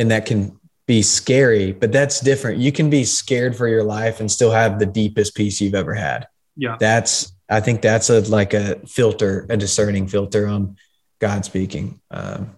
[0.00, 2.58] and that can be scary, but that's different.
[2.58, 5.94] You can be scared for your life and still have the deepest peace you've ever
[5.94, 6.26] had.
[6.56, 6.78] Yeah.
[6.80, 10.76] That's, I think that's a, like a filter, a discerning filter on
[11.18, 12.00] God speaking.
[12.10, 12.56] Um,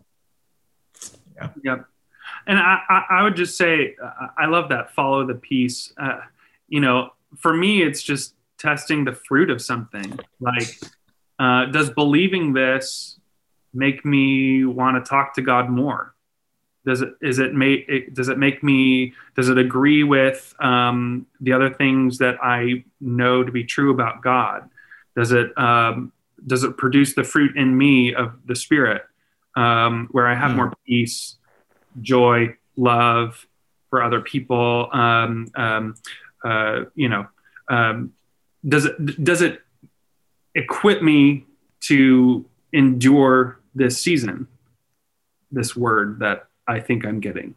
[1.34, 1.48] yeah.
[1.64, 1.76] Yeah.
[2.46, 3.96] And I, I, I would just say,
[4.38, 5.92] I love that follow the peace.
[6.00, 6.20] Uh,
[6.68, 10.18] you know, for me, it's just testing the fruit of something.
[10.40, 10.68] Like,
[11.40, 13.18] uh, does believing this
[13.74, 16.14] make me want to talk to God more?
[16.84, 21.52] Does it is it make does it make me does it agree with um, the
[21.52, 24.68] other things that I know to be true about God?
[25.16, 26.12] Does it um,
[26.44, 29.02] does it produce the fruit in me of the Spirit
[29.56, 30.56] um, where I have mm.
[30.56, 31.36] more peace,
[32.00, 33.46] joy, love
[33.88, 34.88] for other people?
[34.92, 35.94] Um, um,
[36.44, 37.28] uh, you know,
[37.68, 38.12] um,
[38.66, 39.60] does it does it
[40.54, 41.44] equip me
[41.82, 44.48] to endure this season,
[45.50, 47.54] this word that I think I'm getting,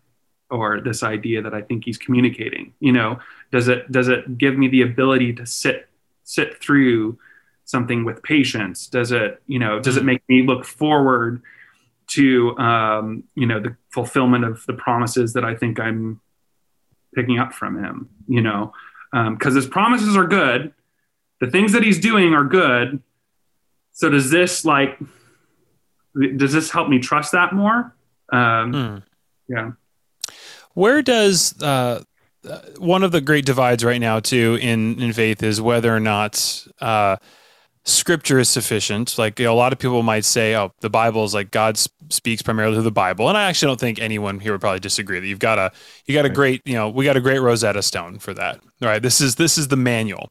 [0.49, 2.73] or this idea that I think he's communicating.
[2.79, 3.19] You know,
[3.51, 5.87] does it does it give me the ability to sit
[6.23, 7.17] sit through
[7.65, 8.87] something with patience?
[8.87, 10.07] Does it you know does it mm-hmm.
[10.07, 11.41] make me look forward
[12.07, 16.21] to um, you know the fulfillment of the promises that I think I'm
[17.13, 18.09] picking up from him?
[18.27, 18.73] You know,
[19.11, 20.73] because um, his promises are good,
[21.39, 23.01] the things that he's doing are good.
[23.91, 24.99] So does this like
[26.37, 27.94] does this help me trust that more?
[28.31, 28.97] Um, hmm.
[29.53, 29.71] Yeah.
[30.73, 32.03] Where does uh,
[32.77, 36.65] one of the great divides right now too in in faith is whether or not
[36.81, 37.17] uh,
[37.85, 39.17] scripture is sufficient.
[39.17, 41.77] Like you know, a lot of people might say, "Oh, the Bible is like God
[42.09, 45.19] speaks primarily through the Bible," and I actually don't think anyone here would probably disagree
[45.19, 45.71] that you've got a
[46.05, 48.59] you got a great you know we got a great Rosetta Stone for that.
[48.81, 50.29] All right, this is this is the manual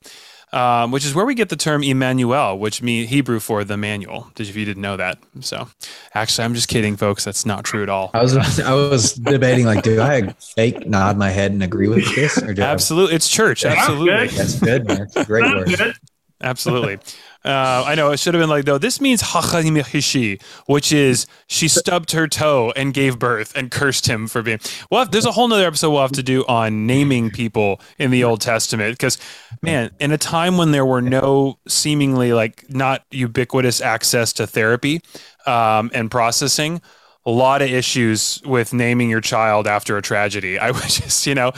[0.55, 4.31] um, which is where we get the term Emmanuel, which means Hebrew for the manual.
[4.37, 5.19] Did if you didn't know that?
[5.40, 5.69] So,
[6.14, 7.25] actually, I'm just kidding, folks.
[7.25, 8.11] That's not true at all.
[8.14, 12.14] I was I was debating like, do I fake nod my head and agree with
[12.14, 12.40] this?
[12.40, 13.17] Or absolutely, I...
[13.17, 13.64] it's church.
[13.64, 14.87] Absolutely, that's good.
[14.87, 14.99] Man.
[14.99, 15.97] That's a great word.
[16.45, 16.99] Absolutely.
[17.45, 18.79] Uh, I know it should have been like though.
[18.79, 24.27] This means hachanimehishi, which is she stubbed her toe and gave birth and cursed him
[24.29, 24.61] for being.
[24.91, 28.25] Well, there's a whole nother episode we'll have to do on naming people in the
[28.25, 29.19] Old Testament because,
[29.63, 35.01] man, in a time when there were no seemingly like not ubiquitous access to therapy
[35.47, 36.81] um, and processing,
[37.27, 40.59] a lot of issues with naming your child after a tragedy.
[40.59, 41.53] I would just, you know,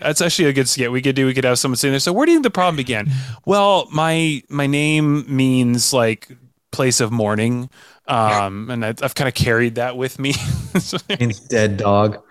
[0.00, 1.26] that's actually a good skit we could do.
[1.26, 2.00] We could have someone sitting there.
[2.00, 3.10] So where do you think the problem began?
[3.44, 6.28] Well, my my name means like
[6.72, 7.70] place of mourning.
[8.08, 10.34] Um, and I, have kind of carried that with me.
[11.20, 12.22] means dead dog.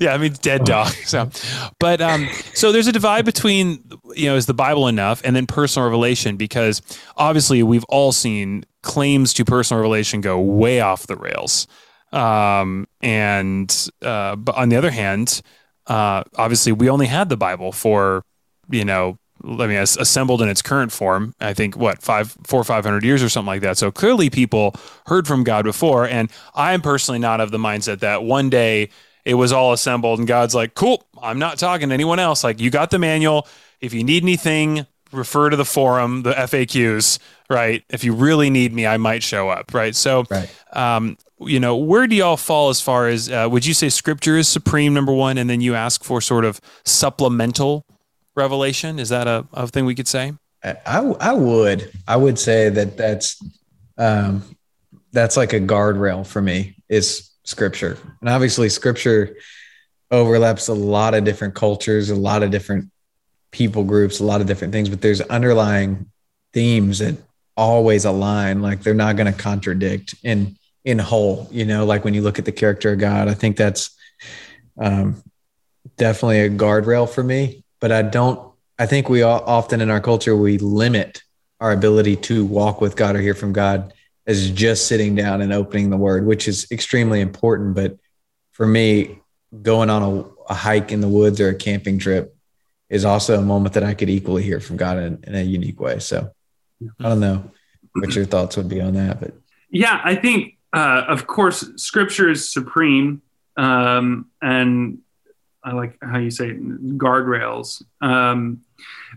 [0.00, 0.88] yeah, I mean dead dog.
[1.04, 1.30] So,
[1.78, 3.84] but um, so there's a divide between
[4.16, 6.82] you know is the Bible enough and then personal revelation because
[7.16, 11.68] obviously we've all seen claims to personal revelation go way off the rails.
[12.12, 15.42] Um, and uh, but on the other hand,
[15.86, 18.24] uh, obviously we only had the Bible for
[18.68, 22.84] you know I mean, assembled in its current form, I think what five, four, five
[22.84, 23.78] hundred years or something like that.
[23.78, 24.74] So clearly, people
[25.06, 28.90] heard from God before, and I am personally not of the mindset that one day
[29.24, 32.44] it was all assembled and God's like, "Cool, I'm not talking to anyone else.
[32.44, 33.46] Like, you got the manual.
[33.80, 37.18] If you need anything, refer to the forum, the FAQs.
[37.48, 37.82] Right?
[37.88, 39.72] If you really need me, I might show up.
[39.72, 39.94] Right?
[39.94, 40.50] So, right.
[40.72, 44.36] Um, you know, where do y'all fall as far as uh, would you say scripture
[44.36, 47.84] is supreme number one, and then you ask for sort of supplemental
[48.34, 48.98] revelation?
[48.98, 50.32] Is that a, a thing we could say?
[50.62, 53.42] I, I would I would say that that's
[53.96, 54.44] um,
[55.12, 59.36] that's like a guardrail for me is scripture, and obviously scripture
[60.10, 62.90] overlaps a lot of different cultures, a lot of different
[63.52, 66.10] people groups, a lot of different things, but there's underlying
[66.52, 67.16] themes that
[67.56, 68.62] always align.
[68.62, 71.48] Like they're not going to contradict in in whole.
[71.50, 73.90] You know, like when you look at the character of God, I think that's
[74.78, 75.22] um,
[75.96, 77.64] definitely a guardrail for me.
[77.80, 78.50] But I don't.
[78.78, 81.22] I think we all, often in our culture we limit
[81.60, 83.92] our ability to walk with God or hear from God
[84.26, 87.74] as just sitting down and opening the Word, which is extremely important.
[87.74, 87.98] But
[88.52, 89.18] for me,
[89.62, 92.34] going on a, a hike in the woods or a camping trip
[92.88, 95.80] is also a moment that I could equally hear from God in, in a unique
[95.80, 95.98] way.
[95.98, 96.30] So
[96.98, 97.50] I don't know
[97.92, 99.34] what your thoughts would be on that, but
[99.70, 103.22] yeah, I think uh, of course, Scripture is supreme.
[103.56, 104.98] um, and
[105.62, 107.82] I like how you say it, guardrails.
[108.00, 108.62] Um,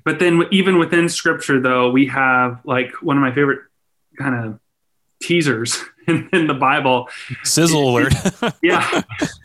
[0.04, 3.62] but then even within scripture, though, we have like one of my favorite
[4.18, 4.60] kind of
[5.22, 7.08] teasers in, in the Bible.
[7.44, 8.14] Sizzle alert.
[8.62, 9.02] yeah,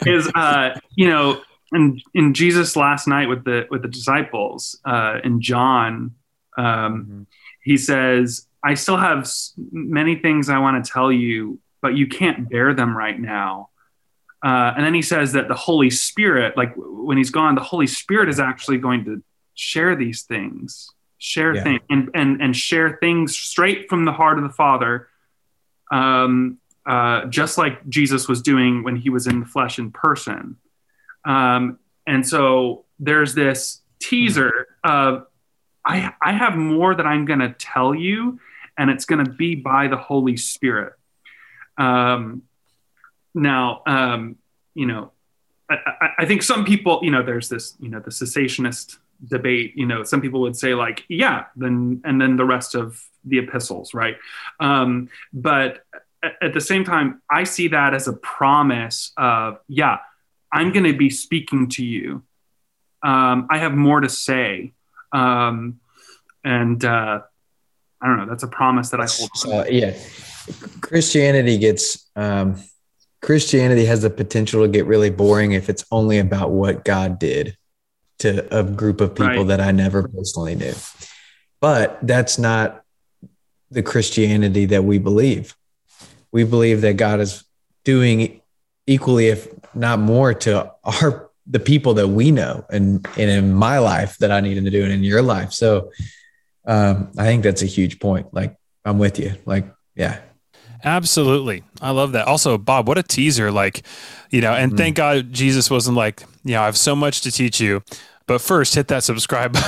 [0.07, 1.41] is uh, you know,
[1.73, 6.15] in in Jesus last night with the with the disciples uh, in John,
[6.57, 7.23] um, mm-hmm.
[7.63, 9.31] he says, "I still have
[9.71, 13.71] many things I want to tell you, but you can't bear them right now."
[14.45, 17.87] Uh, and then he says that the Holy Spirit, like when he's gone, the Holy
[17.87, 19.23] Spirit is actually going to
[19.55, 21.63] share these things, share yeah.
[21.65, 25.09] things, and, and and share things straight from the heart of the Father,
[25.91, 30.57] um, uh, just like Jesus was doing when he was in the flesh in person.
[31.25, 35.27] Um, and so there's this teaser of
[35.85, 38.39] I I have more that I'm going to tell you,
[38.79, 40.93] and it's going to be by the Holy Spirit.
[41.79, 42.43] Um,
[43.35, 44.37] now, um,
[44.75, 45.13] you know,
[45.71, 49.75] I, I, think some people, you know, there's this, you know, the cessationist debate.
[49.77, 53.39] You know, some people would say like, yeah, then and then the rest of the
[53.39, 54.17] epistles, right?
[54.61, 55.85] Um, but
[56.23, 59.99] at, at the same time, I see that as a promise of, yeah,
[60.53, 62.23] I'm going to be speaking to you.
[63.03, 64.73] Um, I have more to say,
[65.13, 65.81] um,
[66.45, 67.21] and uh,
[68.01, 68.27] I don't know.
[68.27, 69.31] That's a promise that I hold.
[69.35, 69.97] So, yeah,
[70.81, 72.57] Christianity gets um,
[73.21, 77.57] Christianity has the potential to get really boring if it's only about what God did
[78.21, 79.49] to a group of people right.
[79.49, 80.75] that I never personally knew.
[81.61, 82.83] But that's not
[83.71, 85.55] the Christianity that we believe.
[86.33, 87.45] We believe that God is
[87.85, 88.41] doing
[88.87, 93.79] equally, if not more, to our the people that we know and, and in my
[93.79, 95.53] life that I need to do and in your life.
[95.53, 95.91] So
[96.67, 98.35] um, I think that's a huge point.
[98.35, 99.35] Like I'm with you.
[99.47, 100.21] Like, yeah,
[100.85, 101.65] Absolutely.
[101.81, 102.27] I love that.
[102.27, 103.51] Also, Bob, what a teaser.
[103.51, 103.83] Like,
[104.31, 104.77] you know, and mm.
[104.77, 107.83] thank God Jesus wasn't like, you know, I have so much to teach you,
[108.27, 109.57] but first hit that subscribe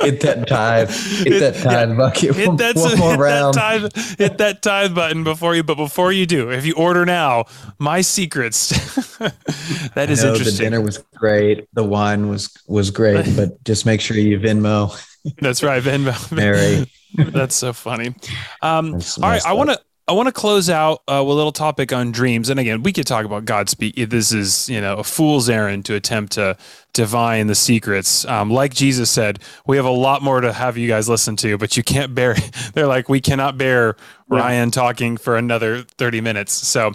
[0.00, 2.34] hit that tithe, hit that tithe yeah, bucket.
[2.34, 3.54] Hit that, one, one more hit round.
[3.54, 5.62] That tithe, hit that tithe button before you.
[5.62, 7.44] But before you do, if you order now,
[7.78, 8.68] my secrets.
[9.18, 10.56] that is know, interesting.
[10.56, 11.68] The dinner was great.
[11.74, 14.96] The wine was was great, but just make sure you Venmo.
[15.40, 16.32] That's right, Venmo.
[16.36, 16.90] Mary.
[17.14, 18.14] That's so funny.
[18.62, 21.52] Um, all right, I want to I want to close out uh, with a little
[21.52, 22.48] topic on dreams.
[22.48, 24.08] And again, we could talk about Godspeak.
[24.08, 26.56] This is, you know, a fool's errand to attempt to
[26.94, 28.24] divine the secrets.
[28.24, 31.58] Um, like Jesus said, we have a lot more to have you guys listen to,
[31.58, 32.34] but you can't bear.
[32.72, 33.96] They're like, we cannot bear
[34.28, 36.52] Ryan talking for another thirty minutes.
[36.54, 36.88] So,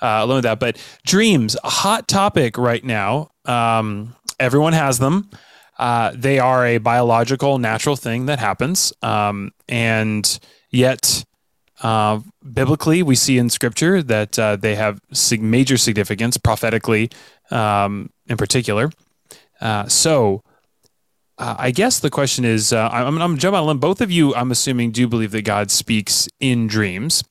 [0.00, 0.60] uh, alone with that.
[0.60, 3.32] But dreams, a hot topic right now.
[3.46, 5.28] Um, everyone has them.
[5.80, 10.38] Uh, they are a biological, natural thing that happens, um, and
[10.68, 11.24] yet
[11.80, 12.20] uh,
[12.52, 17.08] biblically, we see in Scripture that uh, they have sig- major significance, prophetically
[17.50, 18.90] um, in particular.
[19.58, 20.42] Uh, so,
[21.38, 23.78] uh, I guess the question is uh, I'm, I'm jumping on a limb.
[23.78, 27.24] Both of you, I'm assuming, do believe that God speaks in dreams.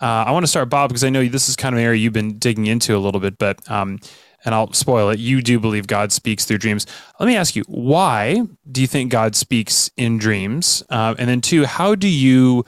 [0.00, 2.12] I want to start, Bob, because I know this is kind of an area you've
[2.12, 3.70] been digging into a little bit, but.
[3.70, 4.00] Um,
[4.44, 5.18] and I'll spoil it.
[5.18, 6.86] You do believe God speaks through dreams.
[7.20, 10.82] Let me ask you, why do you think God speaks in dreams?
[10.90, 12.64] and then, two, how do you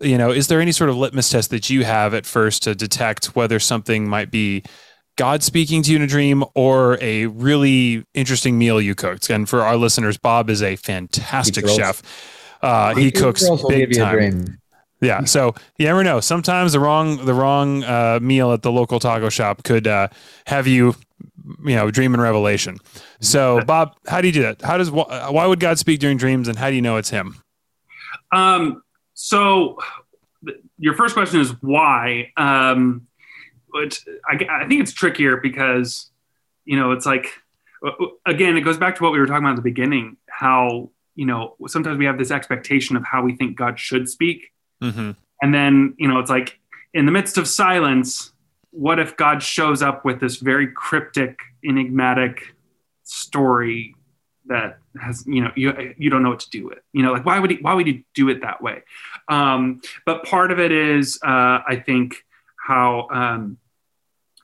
[0.00, 2.74] you know, is there any sort of litmus test that you have at first to
[2.74, 4.62] detect whether something might be
[5.16, 9.28] God speaking to you in a dream or a really interesting meal you cooked?
[9.28, 12.02] And for our listeners, Bob is a fantastic chef.
[12.62, 14.58] Uh, he cooks big time.
[15.02, 16.20] Yeah, so you never know.
[16.20, 20.08] Sometimes the wrong the wrong uh, meal at the local taco shop could uh,
[20.46, 20.94] have you,
[21.64, 22.78] you know, dream and revelation.
[23.20, 24.62] So, Bob, how do you do that?
[24.62, 27.36] How does why would God speak during dreams, and how do you know it's Him?
[28.32, 28.82] Um,
[29.14, 29.78] so
[30.78, 32.32] your first question is why?
[32.36, 33.06] Um,
[33.72, 36.10] which I, I think it's trickier because,
[36.64, 37.32] you know, it's like,
[38.26, 41.26] again, it goes back to what we were talking about at the beginning, how, you
[41.26, 44.52] know, sometimes we have this expectation of how we think God should speak.
[44.82, 45.12] Mm-hmm.
[45.42, 46.58] And then, you know, it's like
[46.94, 48.29] in the midst of silence,
[48.70, 52.54] what if God shows up with this very cryptic, enigmatic
[53.02, 53.94] story
[54.46, 56.78] that has you know you you don't know what to do with?
[56.92, 58.82] You know like why would he why would he do it that way?
[59.28, 62.16] Um, but part of it is uh, i think
[62.56, 63.58] how um,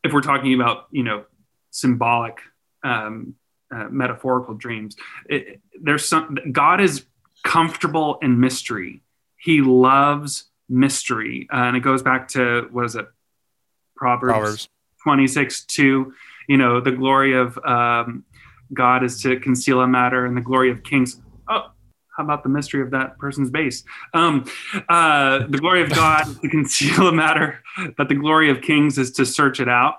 [0.04, 1.24] if we're talking about you know
[1.70, 2.38] symbolic
[2.84, 3.34] um,
[3.74, 4.96] uh, metaphorical dreams
[5.28, 7.04] it, there's some god is
[7.46, 9.02] comfortable in mystery.
[9.38, 11.46] He loves mystery.
[11.52, 13.06] Uh, and it goes back to what is it
[13.96, 14.68] proverbs, proverbs.
[15.04, 16.12] 26 2
[16.48, 18.24] you know the glory of um,
[18.72, 21.20] God is to conceal a matter and the glory of kings.
[21.48, 21.70] Oh,
[22.16, 23.84] how about the mystery of that person's base?
[24.14, 24.50] Um,
[24.88, 27.62] uh, the glory of God is to conceal a matter,
[27.96, 29.96] but the glory of kings is to search it out.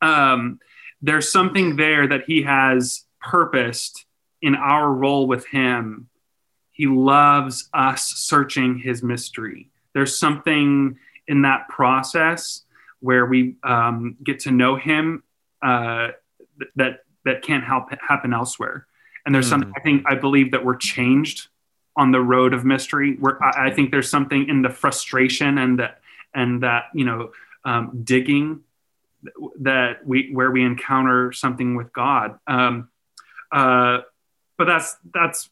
[0.00, 0.58] Um,
[1.00, 4.04] there's something there that he has purposed
[4.40, 6.08] in our role with him.
[6.72, 9.68] He loves us searching his mystery.
[9.94, 12.62] There's something in that process
[13.02, 15.22] where we um, get to know him
[15.60, 16.08] uh,
[16.76, 18.86] that that can't help happen elsewhere.
[19.24, 19.50] And there's mm.
[19.50, 21.48] something I think I believe that we're changed
[21.96, 23.16] on the road of mystery.
[23.16, 26.00] Where I, I think there's something in the frustration and that
[26.34, 27.32] and that you know
[27.64, 28.60] um, digging
[29.60, 32.38] that we where we encounter something with God.
[32.46, 32.88] Um,
[33.50, 33.98] uh,
[34.56, 35.50] but that's that's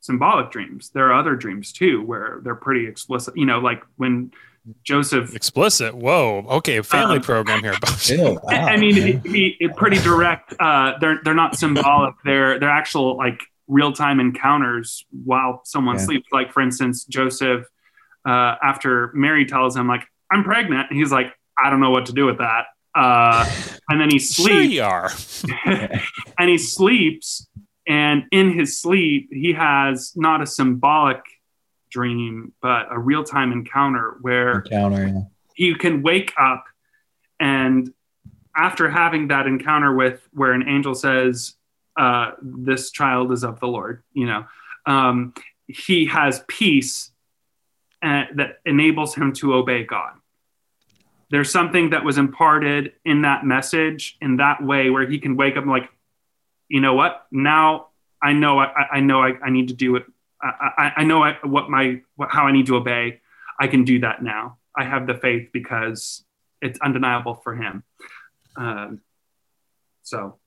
[0.00, 0.90] symbolic dreams.
[0.90, 3.36] There are other dreams too where they're pretty explicit.
[3.36, 4.32] You know, like when
[4.82, 5.94] Joseph explicit.
[5.94, 6.44] Whoa.
[6.48, 7.74] Okay, family um, program here.
[8.10, 10.54] wow, I mean, he, he, pretty direct.
[10.58, 12.14] Uh, they're they're not symbolic.
[12.24, 16.04] They're they're actual like real time encounters while someone yeah.
[16.04, 16.28] sleeps.
[16.32, 17.66] Like for instance, Joseph,
[18.26, 22.12] uh, after Mary tells him like I'm pregnant, he's like I don't know what to
[22.12, 22.66] do with that.
[22.94, 23.50] Uh,
[23.88, 24.44] and then he sleeps.
[24.54, 25.10] Sure you are.
[26.38, 27.48] and he sleeps,
[27.86, 31.20] and in his sleep, he has not a symbolic
[31.94, 35.20] dream, but a real time encounter where encounter, yeah.
[35.56, 36.64] you can wake up
[37.38, 37.94] and
[38.56, 41.54] after having that encounter with where an angel says,
[41.96, 44.44] uh, "This child is of the Lord," you know,
[44.86, 45.34] um,
[45.68, 47.12] he has peace
[48.02, 50.14] uh, that enables him to obey God.
[51.30, 55.56] There's something that was imparted in that message in that way where he can wake
[55.56, 55.88] up and like,
[56.68, 57.26] you know what?
[57.30, 57.88] Now
[58.20, 60.04] I know I, I know I, I need to do it
[60.44, 63.20] I, I know I, what my what, how I need to obey.
[63.58, 64.58] I can do that now.
[64.76, 66.24] I have the faith because
[66.60, 67.84] it's undeniable for him.
[68.56, 69.00] Um,
[70.02, 70.38] so,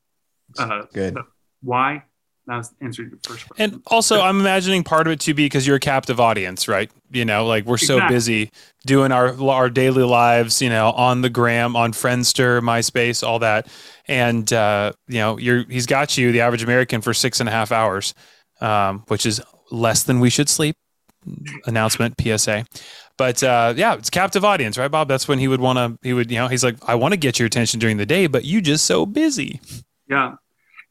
[0.59, 1.17] uh, good.
[1.61, 2.03] Why?
[2.47, 3.73] That was answering your first question.
[3.73, 6.89] And also, I'm imagining part of it to be because you're a captive audience, right?
[7.11, 8.15] You know, like we're so exactly.
[8.15, 8.51] busy
[8.85, 13.67] doing our our daily lives, you know, on the gram, on Friendster, MySpace, all that,
[14.07, 17.51] and uh, you know, you're he's got you, the average American, for six and a
[17.51, 18.13] half hours,
[18.61, 19.41] um, which is
[19.72, 20.76] less than we should sleep.
[21.65, 22.65] Announcement, PSA.
[23.18, 25.07] But uh, yeah, it's captive audience, right, Bob?
[25.07, 26.07] That's when he would want to.
[26.07, 28.28] He would, you know, he's like, I want to get your attention during the day,
[28.28, 29.59] but you just so busy.
[30.07, 30.36] Yeah,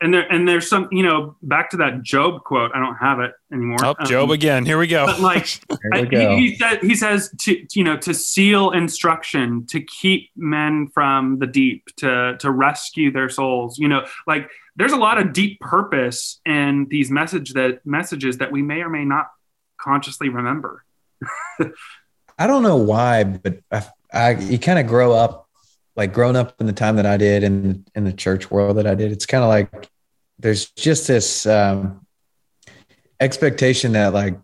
[0.01, 2.71] and there and there's some, you know, back to that Job quote.
[2.75, 3.79] I don't have it anymore.
[3.83, 4.67] Oh, um, Job again.
[4.67, 5.07] Here we go.
[5.07, 5.61] But like,
[5.93, 6.37] we go.
[6.37, 11.39] He, he, said, he says to you know to seal instruction, to keep men from
[11.39, 13.79] the deep, to to rescue their souls.
[13.79, 18.53] You know, like there's a lot of deep purpose in these message that messages that
[18.53, 19.29] we may or may not
[19.81, 20.85] consciously remember.
[22.39, 25.46] I don't know why, but I, I you kind of grow up
[25.97, 28.87] like growing up in the time that I did in in the church world that
[28.87, 29.11] I did.
[29.11, 29.89] It's kind of like
[30.39, 32.07] there's just this um,
[33.19, 34.39] expectation that like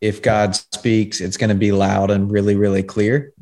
[0.00, 3.32] if God speaks, it's going to be loud and really really clear,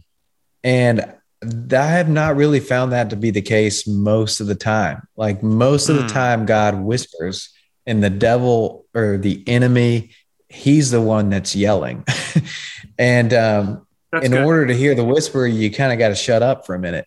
[0.62, 5.06] and I have not really found that to be the case most of the time.
[5.14, 6.08] Like most of the hmm.
[6.08, 7.50] time, God whispers,
[7.86, 10.12] and the devil or the enemy,
[10.48, 12.06] he's the one that's yelling.
[12.98, 13.86] and um,
[14.22, 14.44] in good.
[14.44, 17.06] order to hear the whisper, you kind of got to shut up for a minute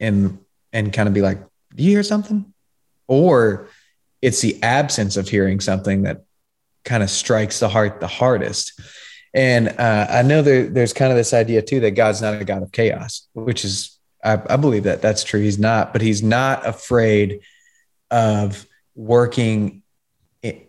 [0.00, 0.38] and
[0.72, 1.38] and kind of be like,
[1.74, 2.52] "Do you hear something?"
[3.06, 3.68] Or
[4.22, 6.24] it's the absence of hearing something that
[6.84, 8.80] kind of strikes the heart the hardest.
[9.34, 12.44] And uh, I know there, there's kind of this idea too that God's not a
[12.44, 15.40] God of chaos, which is, I, I believe that that's true.
[15.40, 17.40] He's not, but he's not afraid
[18.12, 18.64] of
[18.94, 19.82] working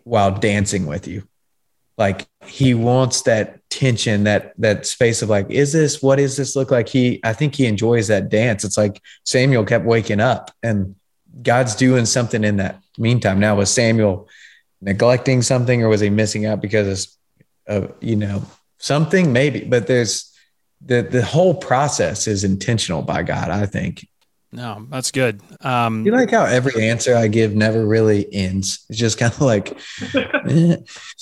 [0.02, 1.28] while dancing with you.
[1.96, 6.56] Like he wants that tension, that that space of like, is this what does this
[6.56, 6.88] look like?
[6.88, 8.64] He, I think he enjoys that dance.
[8.64, 10.94] It's like Samuel kept waking up, and
[11.42, 13.40] God's doing something in that meantime.
[13.40, 14.28] Now was Samuel
[14.80, 17.16] neglecting something, or was he missing out because
[17.66, 18.42] of you know
[18.78, 20.32] something maybe but there's
[20.84, 24.06] the the whole process is intentional by god i think
[24.56, 25.40] no that's good.
[25.60, 28.84] Um you like how every answer i give never really ends?
[28.88, 29.70] It's just kind of like
[30.14, 30.76] eh.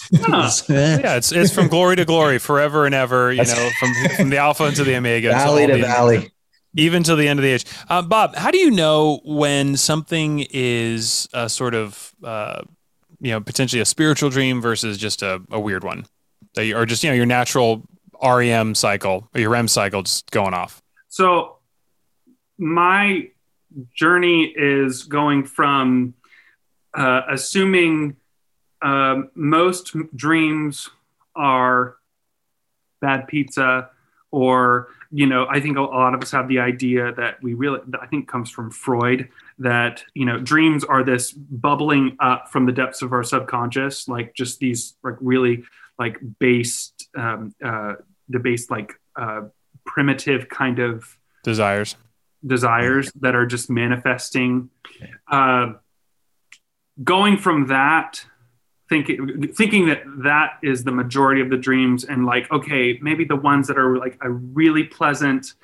[0.09, 4.39] yeah it's, it's from glory to glory forever and ever you know from from the
[4.39, 6.33] alpha into the omega valley to valley.
[6.77, 7.67] even till the end of the age.
[7.91, 12.63] Uh, bob how do you know when something is a sort of uh,
[13.21, 16.07] you know potentially a spiritual dream versus just a, a weird one?
[16.55, 17.83] That you, or just you know your natural
[18.23, 20.83] REM cycle or your REM cycle just going off?
[21.09, 21.54] So
[22.59, 23.29] my
[23.95, 26.15] journey is going from
[26.95, 28.17] uh, assuming
[28.83, 30.91] uh, most dreams
[31.35, 31.97] are
[33.01, 33.91] bad pizza
[34.31, 37.79] or you know i think a lot of us have the idea that we really
[38.01, 39.29] i think comes from freud
[39.59, 44.35] that you know dreams are this bubbling up from the depths of our subconscious like
[44.35, 45.63] just these like really
[45.99, 47.95] like based um uh
[48.29, 49.43] the based like uh
[49.85, 51.95] primitive kind of desires
[52.47, 54.71] desires that are just manifesting.
[55.31, 55.75] Uh
[57.03, 58.25] going from that
[58.89, 63.37] thinking thinking that that is the majority of the dreams and like okay maybe the
[63.37, 65.55] ones that are like a really pleasant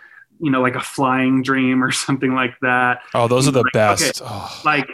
[0.40, 3.02] you know like a flying dream or something like that.
[3.14, 4.22] Oh those are the like, best.
[4.22, 4.62] Okay, oh.
[4.64, 4.88] like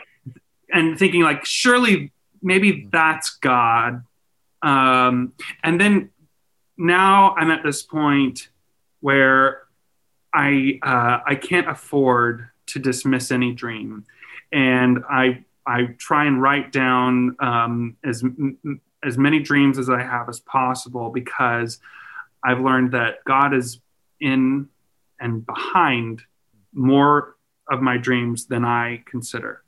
[0.73, 2.13] and thinking like surely
[2.43, 4.05] maybe that's god.
[4.63, 5.33] Um
[5.63, 6.11] and then
[6.79, 8.49] now i'm at this point
[9.01, 9.63] where
[10.33, 14.05] i uh i can't afford to dismiss any dream
[14.53, 18.23] and i I try and write down um, as
[19.03, 21.79] as many dreams as I have as possible because
[22.43, 23.81] I've learned that God is
[24.21, 24.69] in
[25.21, 26.23] and behind
[26.73, 27.37] more
[27.71, 29.63] of my dreams than I consider.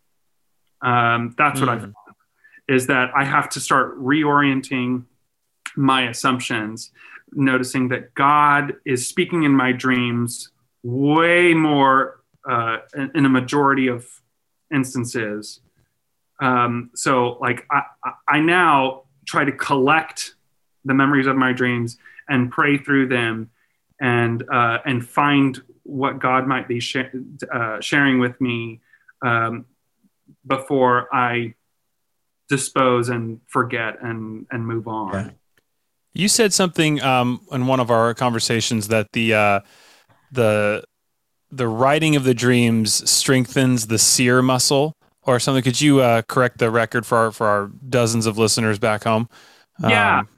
[0.81, 1.73] Um, that's what mm.
[1.73, 1.95] I found
[2.69, 5.05] is that I have to start reorienting
[5.75, 6.91] my assumptions,
[7.33, 10.51] noticing that God is speaking in my dreams
[10.83, 14.07] way more uh, in, in a majority of
[14.73, 15.61] instances
[16.41, 17.83] um, so like I,
[18.29, 20.35] I now try to collect
[20.85, 21.99] the memories of my dreams
[22.29, 23.51] and pray through them
[24.01, 26.97] and uh, and find what God might be sh-
[27.53, 28.81] uh, sharing with me
[29.23, 29.67] um,
[30.47, 31.55] before I
[32.49, 35.13] dispose and forget and and move on.
[36.19, 39.61] You said something um, in one of our conversations that the uh,
[40.33, 40.83] the
[41.53, 45.63] the writing of the dreams strengthens the seer muscle or something.
[45.63, 49.29] Could you uh, correct the record for our, for our dozens of listeners back home?
[49.81, 50.29] Yeah, um,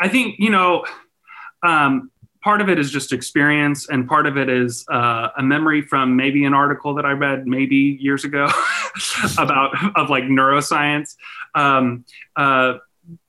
[0.00, 0.86] I think you know.
[1.62, 2.10] Um,
[2.42, 6.16] part of it is just experience, and part of it is uh, a memory from
[6.16, 8.48] maybe an article that I read maybe years ago
[9.38, 11.16] about of like neuroscience.
[11.54, 12.78] Um, uh,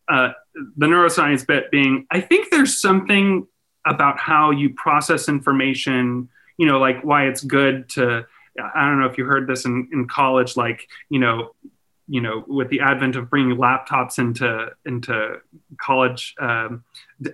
[0.10, 0.32] uh,
[0.78, 3.48] the neuroscience bit being, I think there's something
[3.86, 6.30] about how you process information.
[6.58, 8.26] You know, like why it's good to
[8.62, 11.56] I don't know if you heard this in, in college, like, you know,
[12.08, 15.38] you know, with the advent of bringing laptops into into
[15.80, 16.84] college, um,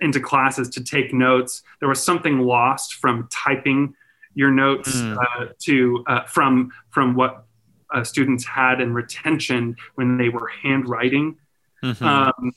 [0.02, 3.94] into classes to take notes, there was something lost from typing
[4.34, 5.16] your notes mm.
[5.16, 7.46] uh, to uh, from from what
[7.94, 11.38] uh, students had in retention when they were handwriting.
[11.82, 12.04] Mm-hmm.
[12.04, 12.52] Um,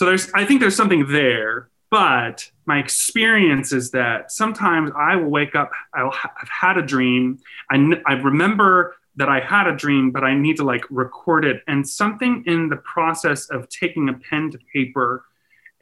[0.00, 5.28] so there's, I think there's something there, but my experience is that sometimes I will
[5.28, 7.38] wake up, I'll ha- I've had a dream.
[7.70, 11.44] I, n- I remember that I had a dream, but I need to like record
[11.44, 11.62] it.
[11.66, 15.26] And something in the process of taking a pen to paper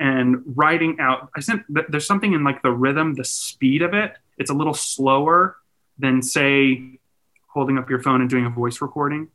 [0.01, 4.17] and writing out, I sent, there's something in like the rhythm, the speed of it.
[4.37, 5.59] It's a little slower
[5.97, 6.99] than say
[7.47, 9.29] holding up your phone and doing a voice recording.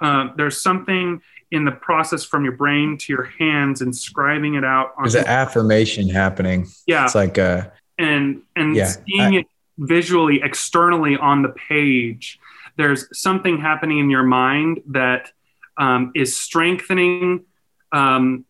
[0.00, 1.20] Uh, there's something
[1.50, 4.94] in the process from your brain to your hands and scribing it out.
[4.98, 6.66] There's an affirmation happening.
[6.86, 7.04] Yeah.
[7.04, 9.46] It's like a, and, and yeah, seeing I, it
[9.78, 12.38] visually externally on the page,
[12.76, 15.30] there's something happening in your mind that
[15.76, 17.44] um, is strengthening
[17.92, 18.46] um,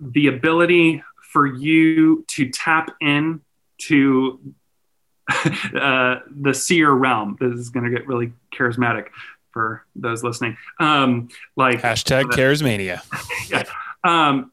[0.00, 1.02] the ability
[1.32, 3.42] for you to tap in
[3.78, 4.40] to
[5.78, 7.36] uh, the seer realm.
[7.38, 9.08] This is going to get really charismatic
[9.56, 10.54] for those listening.
[10.78, 13.00] Um, like hashtag uh, charismania.
[13.50, 13.64] yeah.
[14.04, 14.52] Um,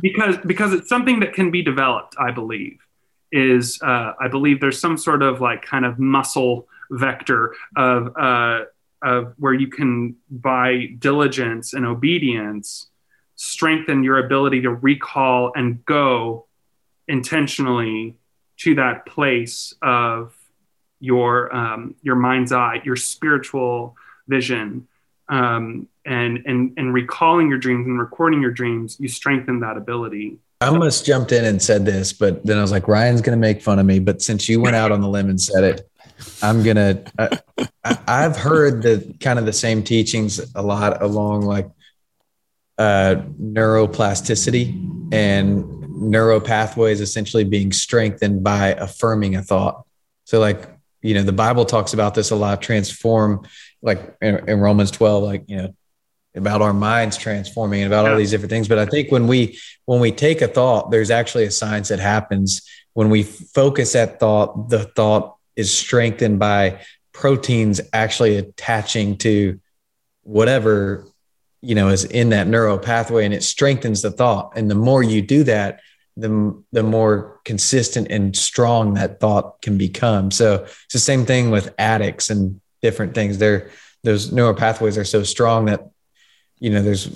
[0.00, 2.80] because because it's something that can be developed, I believe.
[3.30, 8.64] Is uh, I believe there's some sort of like kind of muscle vector of uh,
[9.02, 12.88] of where you can by diligence and obedience
[13.36, 16.46] strengthen your ability to recall and go
[17.06, 18.16] intentionally
[18.58, 20.34] to that place of
[21.00, 23.96] your um, your mind's eye, your spiritual
[24.30, 24.88] vision
[25.28, 30.38] um, and and and recalling your dreams and recording your dreams you strengthen that ability.
[30.62, 33.40] I almost jumped in and said this but then i was like ryan's going to
[33.40, 35.90] make fun of me but since you went out on the limb and said it
[36.42, 37.42] i'm going to
[38.06, 41.66] i've heard the kind of the same teachings a lot along like
[42.80, 49.84] uh, neuroplasticity and neuro pathways essentially being strengthened by affirming a thought.
[50.24, 50.66] So like
[51.02, 53.46] you know the bible talks about this a lot transform
[53.82, 55.74] like in, in, Romans 12, like, you know,
[56.34, 58.12] about our minds transforming and about yeah.
[58.12, 58.68] all these different things.
[58.68, 61.98] But I think when we, when we take a thought, there's actually a science that
[61.98, 62.62] happens
[62.92, 66.80] when we focus that thought, the thought is strengthened by
[67.12, 69.60] proteins actually attaching to
[70.22, 71.06] whatever,
[71.60, 74.52] you know, is in that neural pathway and it strengthens the thought.
[74.56, 75.80] And the more you do that,
[76.16, 80.30] the the more consistent and strong that thought can become.
[80.30, 83.38] So it's the same thing with addicts and different things.
[83.38, 83.70] They're
[84.02, 85.88] those neural pathways are so strong that
[86.58, 87.10] you know there's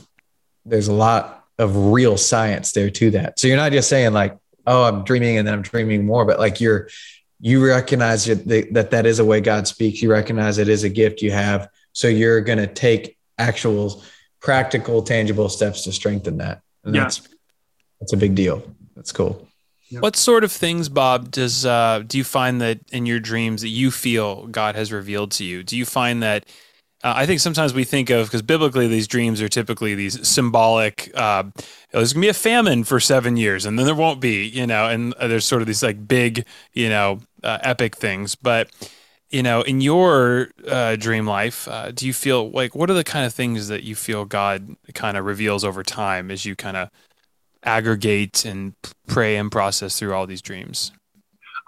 [0.67, 3.39] there's a lot of real science there to that.
[3.39, 4.37] So you're not just saying like,
[4.67, 6.89] oh, I'm dreaming and then I'm dreaming more, but like you're
[7.41, 10.03] you recognize that that, that is a way God speaks.
[10.03, 11.69] You recognize it is a gift you have.
[11.93, 14.03] So you're going to take actual,
[14.41, 16.63] practical, tangible steps to strengthen that.
[16.85, 17.03] And Yeah.
[17.03, 17.29] that's
[18.01, 18.63] that's a big deal.
[18.97, 19.47] That's cool.
[19.91, 23.69] What sort of things, Bob, does uh, do you find that in your dreams that
[23.69, 25.63] you feel God has revealed to you?
[25.63, 26.47] Do you find that
[27.05, 31.11] uh, I think sometimes we think of because biblically these dreams are typically these symbolic.
[31.15, 31.45] Uh,
[31.93, 34.87] there's gonna be a famine for seven years, and then there won't be, you know.
[34.89, 38.35] And uh, there's sort of these like big, you know, uh, epic things.
[38.35, 38.71] But
[39.31, 43.05] you know, in your uh, dream life, uh, do you feel like what are the
[43.05, 46.77] kind of things that you feel God kind of reveals over time as you kind
[46.77, 46.91] of
[47.65, 48.75] aggregate and
[49.07, 50.93] pray and process through all these dreams?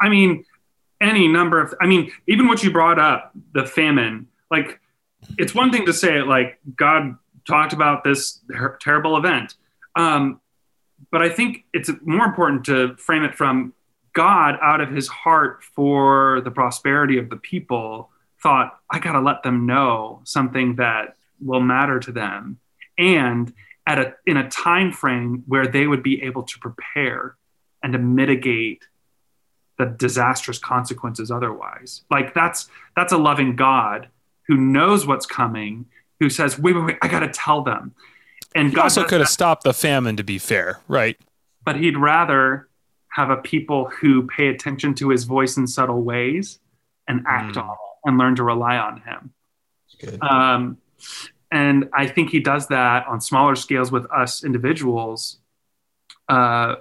[0.01, 0.45] I mean,
[1.01, 4.81] any number of, I mean, even what you brought up, the famine, like,
[5.39, 7.17] it's one thing to say, like, God
[7.47, 9.55] talked about this ter- terrible event.
[9.95, 10.41] Um,
[11.11, 13.73] but I think it's more important to frame it from
[14.13, 18.11] God out of his heart for the prosperity of the people
[18.43, 22.59] thought, I got to let them know something that will matter to them.
[22.99, 23.53] And
[23.87, 27.37] at a, in a time frame where they would be able to prepare
[27.83, 28.87] and to mitigate
[29.79, 32.03] the disastrous consequences otherwise.
[32.11, 34.09] Like that's that's a loving god
[34.49, 35.87] who knows what's coming
[36.19, 37.95] who says wait wait wait i gotta tell them.
[38.55, 41.17] And He god also could have stopped the famine, to be fair, right?
[41.65, 42.69] but he'd rather
[43.11, 46.59] have a people who pay attention to his voice in subtle ways
[47.09, 47.63] and act Mm.
[47.65, 49.33] on it and learn to rely on him.
[50.23, 50.79] Um,
[51.51, 55.39] and I think he does that on smaller scales with us individuals
[56.29, 56.77] uh,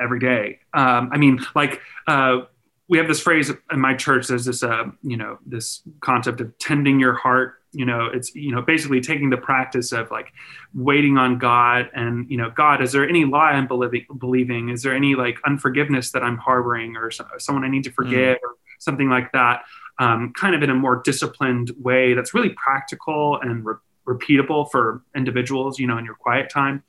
[0.00, 0.60] every day.
[0.74, 2.42] Um, I mean, like uh,
[2.88, 4.26] we have this phrase in my church.
[4.26, 7.54] There's this, uh, you know, this concept of tending your heart.
[7.72, 10.32] You know, it's you know basically taking the practice of like
[10.74, 14.04] waiting on God and you know, God, is there any lie I'm believing?
[14.18, 14.68] Believing?
[14.68, 18.36] Is there any like unforgiveness that I'm harboring, or so, someone I need to forgive,
[18.42, 19.62] or something like that?
[19.98, 23.74] Um, kind of in a more disciplined way that's really practical and re-
[24.06, 26.82] repeatable for individuals, you know, in your quiet time.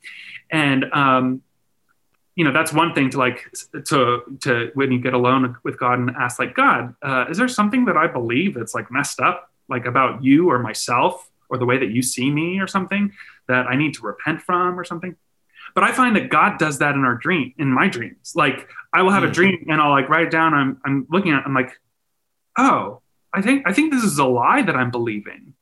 [0.50, 1.42] And, um,
[2.34, 3.48] you know, that's one thing to like,
[3.86, 7.46] to, to, when you get alone with God and ask like, God, uh, is there
[7.46, 11.64] something that I believe that's like messed up, like about you or myself or the
[11.64, 13.12] way that you see me or something
[13.46, 15.14] that I need to repent from or something?
[15.76, 18.32] But I find that God does that in our dream, in my dreams.
[18.34, 19.34] Like I will have a Mhm.
[19.34, 20.54] dream and I'll like write it down.
[20.54, 21.80] I'm, I'm looking at, it, I'm like,
[22.58, 23.00] oh,
[23.32, 25.54] I think, I think this is a lie that I'm believing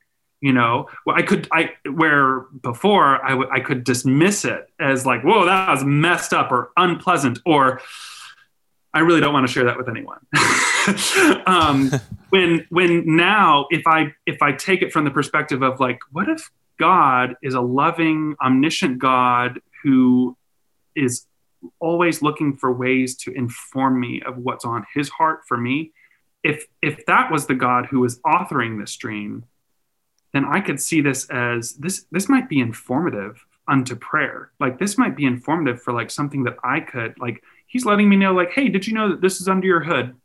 [0.43, 5.05] you know well, i could i where before I, w- I could dismiss it as
[5.05, 7.81] like whoa that was messed up or unpleasant or
[8.93, 10.19] i really don't want to share that with anyone.
[11.47, 11.91] Um,
[12.29, 16.27] when when now if i if i take it from the perspective of like what
[16.27, 20.35] if god is a loving omniscient god who
[20.93, 21.25] is
[21.79, 25.91] always looking for ways to inform me of what's on his heart for me?
[26.43, 29.45] If if that was the god who was authoring this dream
[30.33, 34.51] then I could see this as this this might be informative unto prayer.
[34.59, 38.15] Like this might be informative for like something that I could like he's letting me
[38.15, 40.15] know like hey, did you know that this is under your hood?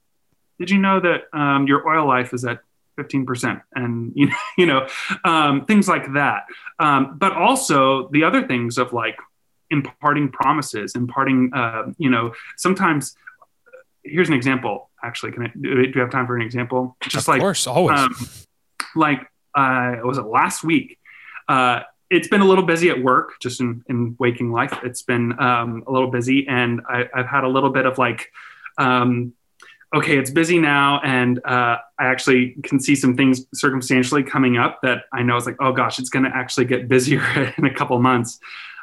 [0.58, 2.60] Did you know that um, your oil life is at
[2.98, 4.88] 15% and you know, you know
[5.24, 6.46] um, things like that.
[6.78, 9.16] Um, but also the other things of like
[9.70, 13.14] imparting promises, imparting uh, you know sometimes
[14.04, 17.28] here's an example actually can I do you have time for an example just of
[17.28, 17.98] like course, always.
[17.98, 18.14] um,
[18.96, 19.20] like
[19.54, 20.98] uh, was it last week?
[21.48, 21.80] Uh,
[22.10, 24.78] it's been a little busy at work, just in, in waking life.
[24.82, 28.30] It's been um, a little busy, and I, I've had a little bit of like,
[28.78, 29.34] um,
[29.94, 34.80] okay, it's busy now, and uh, I actually can see some things circumstantially coming up
[34.82, 37.74] that I know is like, oh gosh, it's going to actually get busier in a
[37.74, 38.38] couple months.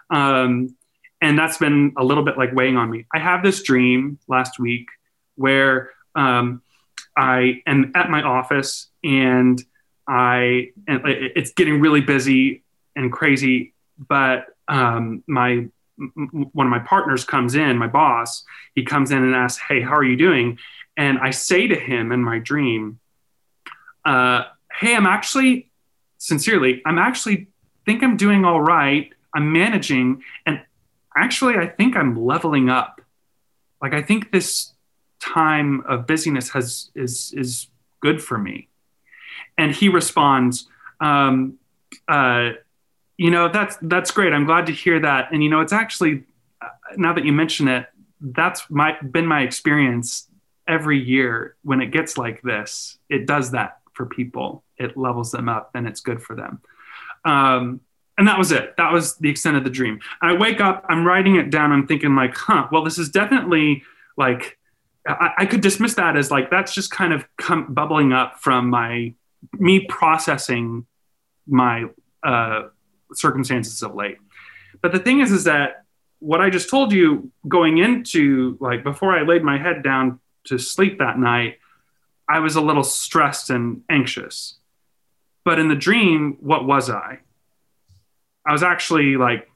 [0.10, 0.76] Um,
[1.22, 3.06] and that's been a little bit like weighing on me.
[3.14, 4.88] I have this dream last week
[5.36, 6.62] where um,
[7.18, 9.64] I am at my office and
[10.08, 12.64] I and it's getting really busy
[12.96, 18.44] and crazy, but um, my one of my partners comes in, my boss,
[18.76, 20.60] he comes in and asks, "Hey, how are you doing?"
[20.98, 23.00] And I say to him in my dream,
[24.04, 25.72] uh, "Hey, I'm actually
[26.18, 27.48] sincerely, I'm actually
[27.86, 29.12] think I'm doing all right.
[29.34, 30.62] I'm managing, and
[31.16, 33.02] actually, I think I'm leveling up.
[33.82, 34.74] Like I think this
[35.20, 37.68] time of busyness has is is
[38.02, 38.70] good for me."
[39.58, 40.68] And he responds
[41.02, 41.58] um,
[42.08, 42.52] uh,
[43.18, 46.24] you know that's that's great i'm glad to hear that and you know it's actually
[46.62, 47.88] uh, now that you mention it
[48.22, 50.28] that's my been my experience
[50.68, 52.98] every year when it gets like this.
[53.10, 54.64] It does that for people.
[54.78, 56.62] It levels them up, and it's good for them.
[57.24, 57.82] Um,
[58.18, 58.76] and that was it.
[58.78, 60.00] That was the extent of the dream.
[60.22, 61.72] I wake up, I'm writing it down.
[61.72, 63.84] I'm thinking like, huh, well, this is definitely
[64.18, 64.58] like
[65.08, 68.70] I, I could dismiss that as like that's just kind of come bubbling up from
[68.70, 69.14] my
[69.54, 70.86] me processing
[71.48, 71.86] my
[72.24, 72.64] uh,
[73.14, 74.18] circumstances of late.
[74.82, 75.86] But the thing is, is that
[76.20, 80.58] what I just told you going into like before I laid my head down to
[80.58, 81.60] sleep that night,
[82.28, 84.58] I was a little stressed and anxious.
[85.44, 87.20] But in the dream, what was I?
[88.46, 89.50] I was actually like,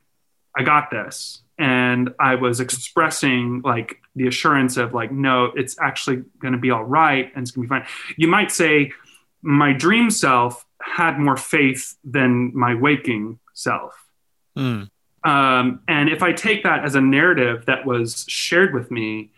[0.56, 1.42] I got this.
[1.58, 6.72] And I was expressing like the assurance of like, no, it's actually going to be
[6.72, 7.88] all right and it's going to be fine.
[8.16, 8.94] You might say
[9.42, 13.94] my dream self had more faith than my waking self.
[14.58, 14.90] Mm.
[15.24, 19.32] Um, and if I take that as a narrative that was shared with me,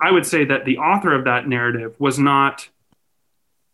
[0.00, 2.68] I would say that the author of that narrative was not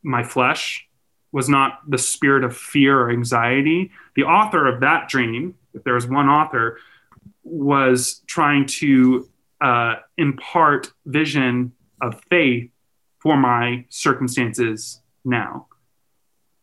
[0.02, 0.88] my flesh,
[1.30, 3.90] was not the spirit of fear or anxiety.
[4.16, 6.78] The author of that dream, if there was one author,
[7.44, 9.28] was trying to
[9.60, 12.70] uh, impart vision of faith
[13.20, 15.66] for my circumstances now.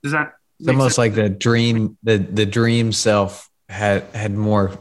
[0.04, 0.34] Does that?
[0.60, 0.98] It's almost sense?
[0.98, 4.78] like the dream, the the dream self had had more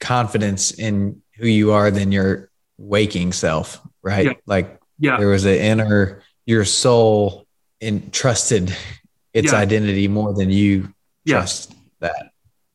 [0.00, 4.26] confidence in who you are than your waking self, right?
[4.26, 4.32] Yeah.
[4.46, 5.18] Like yeah.
[5.18, 7.46] there was an inner your soul
[7.80, 8.76] entrusted
[9.32, 9.58] its Yeah.
[9.58, 10.92] identity more than you
[11.26, 12.32] trust that.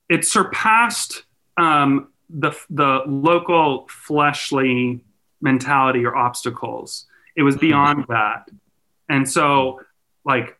[0.09, 1.23] it surpassed
[1.57, 5.03] um, the the local fleshly
[5.41, 7.05] mentality or obstacles.
[7.35, 8.49] It was beyond that,
[9.09, 9.81] and so
[10.25, 10.57] like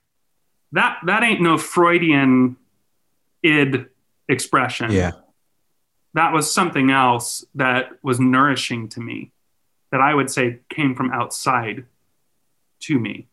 [0.72, 2.57] that that ain't no Freudian
[3.43, 3.86] id
[4.28, 4.91] expression.
[4.91, 5.11] Yeah.
[6.13, 9.32] that was something else that was nourishing to me,
[9.91, 11.86] that I would say came from outside
[12.82, 13.28] to me.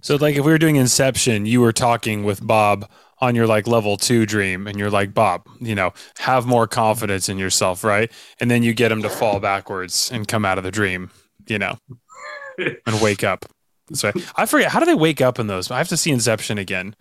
[0.00, 2.88] So, like, if we were doing Inception, you were talking with Bob
[3.18, 7.28] on your like level two dream, and you're like, Bob, you know, have more confidence
[7.28, 8.10] in yourself, right?
[8.40, 11.10] And then you get him to fall backwards and come out of the dream,
[11.46, 11.76] you know,
[12.58, 13.44] and wake up.
[13.92, 15.70] So I forget how do they wake up in those?
[15.70, 16.94] I have to see Inception again.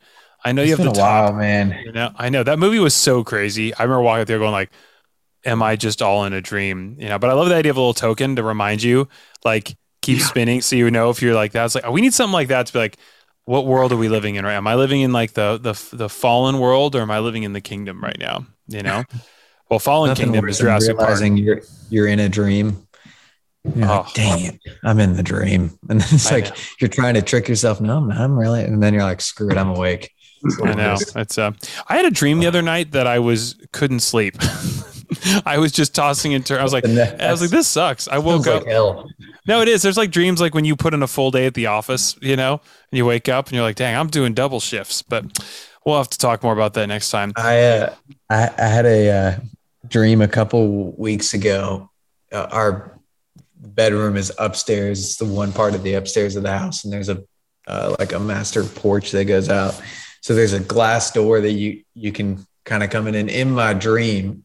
[0.46, 1.34] I know you have been the a top.
[1.34, 1.78] while, man.
[1.86, 3.74] You know, I know that movie was so crazy.
[3.76, 4.72] I remember walking out there going like,
[5.46, 7.20] "Am I just all in a dream?" You know.
[7.20, 9.08] But I love the idea of a little token to remind you,
[9.44, 10.26] like, keep Yeah.
[10.26, 12.66] spinning so you know if you're like that's like oh, we need something like that
[12.68, 12.98] to be like,
[13.46, 14.54] what world are we living in right?
[14.56, 17.54] Am I living in like the the the fallen world or am I living in
[17.54, 18.46] the kingdom right now?
[18.68, 19.04] You know.
[19.70, 21.10] Well, fallen Nothing kingdom is than Jurassic Park.
[21.10, 22.88] realizing you're you're in a dream.
[23.76, 24.11] You're like, Oh.
[24.13, 25.72] dang it, I'm in the dream.
[25.89, 26.55] And then it's I like know.
[26.80, 27.82] you're trying to trick yourself.
[27.82, 28.11] No, I'm.
[28.11, 28.63] I'm really.
[28.63, 30.11] And then you're like, screw it, I'm awake.
[30.63, 30.95] I know.
[31.17, 31.51] It's uh
[31.88, 34.36] I had a dream the other night that I was couldn't sleep.
[35.45, 36.61] I was just tossing and turning.
[36.61, 38.07] I was like, I was like, this sucks.
[38.07, 38.63] I woke sounds up.
[38.63, 39.09] like hell.
[39.47, 39.82] No, it is.
[39.82, 42.36] There's like dreams like when you put in a full day at the office, you
[42.36, 42.53] know,
[42.91, 45.01] and you wake up and you're like, dang, I'm doing double shifts.
[45.01, 45.26] But
[45.86, 47.34] we'll have to talk more about that next time.
[47.36, 47.95] I uh,
[48.30, 49.39] I, I had a uh,
[49.88, 51.89] dream a couple weeks ago.
[52.32, 52.99] Uh, our
[53.80, 54.99] bedroom is upstairs.
[54.99, 57.23] It's the one part of the upstairs of the house, and there's a
[57.65, 59.82] uh, like a master porch that goes out.
[60.19, 63.15] So there's a glass door that you you can kind of come in.
[63.15, 64.43] And in my dream,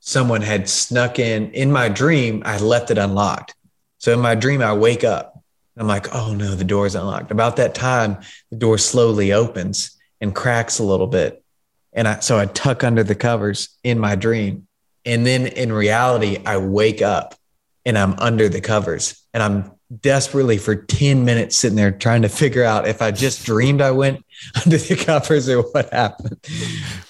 [0.00, 1.52] someone had snuck in.
[1.52, 3.54] In my dream, I left it unlocked.
[3.98, 5.40] So in my dream, I wake up.
[5.76, 7.30] I'm like, oh no, the door's unlocked.
[7.30, 8.18] About that time,
[8.50, 11.44] the door slowly opens and cracks a little bit.
[11.92, 14.66] And I, so I tuck under the covers in my dream.
[15.04, 17.36] And then in reality, I wake up
[17.84, 22.28] and I'm under the covers and I'm desperately for 10 minutes sitting there trying to
[22.28, 24.24] figure out if I just dreamed I went
[24.64, 26.38] under the covers or what happened.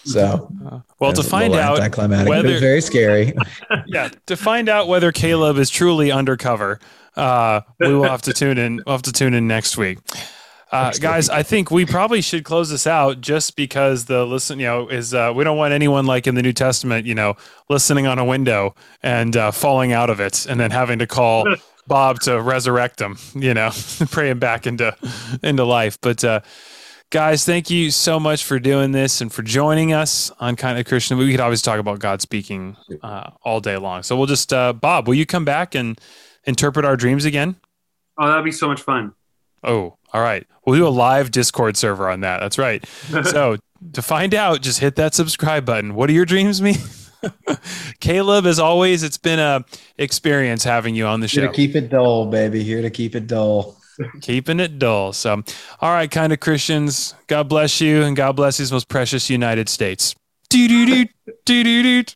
[0.05, 0.51] So,
[0.99, 3.35] well, to find out but it whether was very scary.
[3.87, 6.81] yeah, to find out whether Caleb is truly undercover,
[7.17, 8.83] uh, we will have to tune in.
[8.87, 9.99] We'll have to tune in next week.
[10.73, 14.67] Uh, guys, I think we probably should close this out just because the listen, you
[14.67, 17.37] know, is uh, we don't want anyone like in the New Testament, you know,
[17.69, 21.47] listening on a window and uh, falling out of it, and then having to call
[21.87, 23.71] Bob to resurrect him, you know,
[24.11, 24.97] pray him back into
[25.43, 25.99] into life.
[26.01, 26.41] But uh,
[27.11, 31.19] guys, thank you so much for doing this and for joining us on Kinda Christian.
[31.19, 34.03] We could always talk about God speaking uh, all day long.
[34.05, 36.01] So we'll just, uh, Bob, will you come back and
[36.45, 37.57] interpret our dreams again?
[38.19, 39.13] Oh, that'd be so much fun.
[39.63, 40.47] Oh, all right.
[40.67, 42.41] We'll do a live Discord server on that.
[42.41, 42.85] That's right.
[43.25, 43.57] So
[43.95, 45.95] to find out, just hit that subscribe button.
[45.95, 46.77] What do your dreams mean?
[48.01, 49.65] Caleb, as always, it's been a
[49.99, 51.51] experience having you on the Here show.
[51.51, 52.63] to keep it dull, baby.
[52.63, 53.77] Here to keep it dull.
[54.21, 55.13] keeping it dull.
[55.13, 55.43] So,
[55.81, 59.69] all right, kind of Christians, God bless you and God bless His most precious United
[59.69, 60.15] States.
[60.49, 61.07] Do do do
[61.45, 62.13] do do do.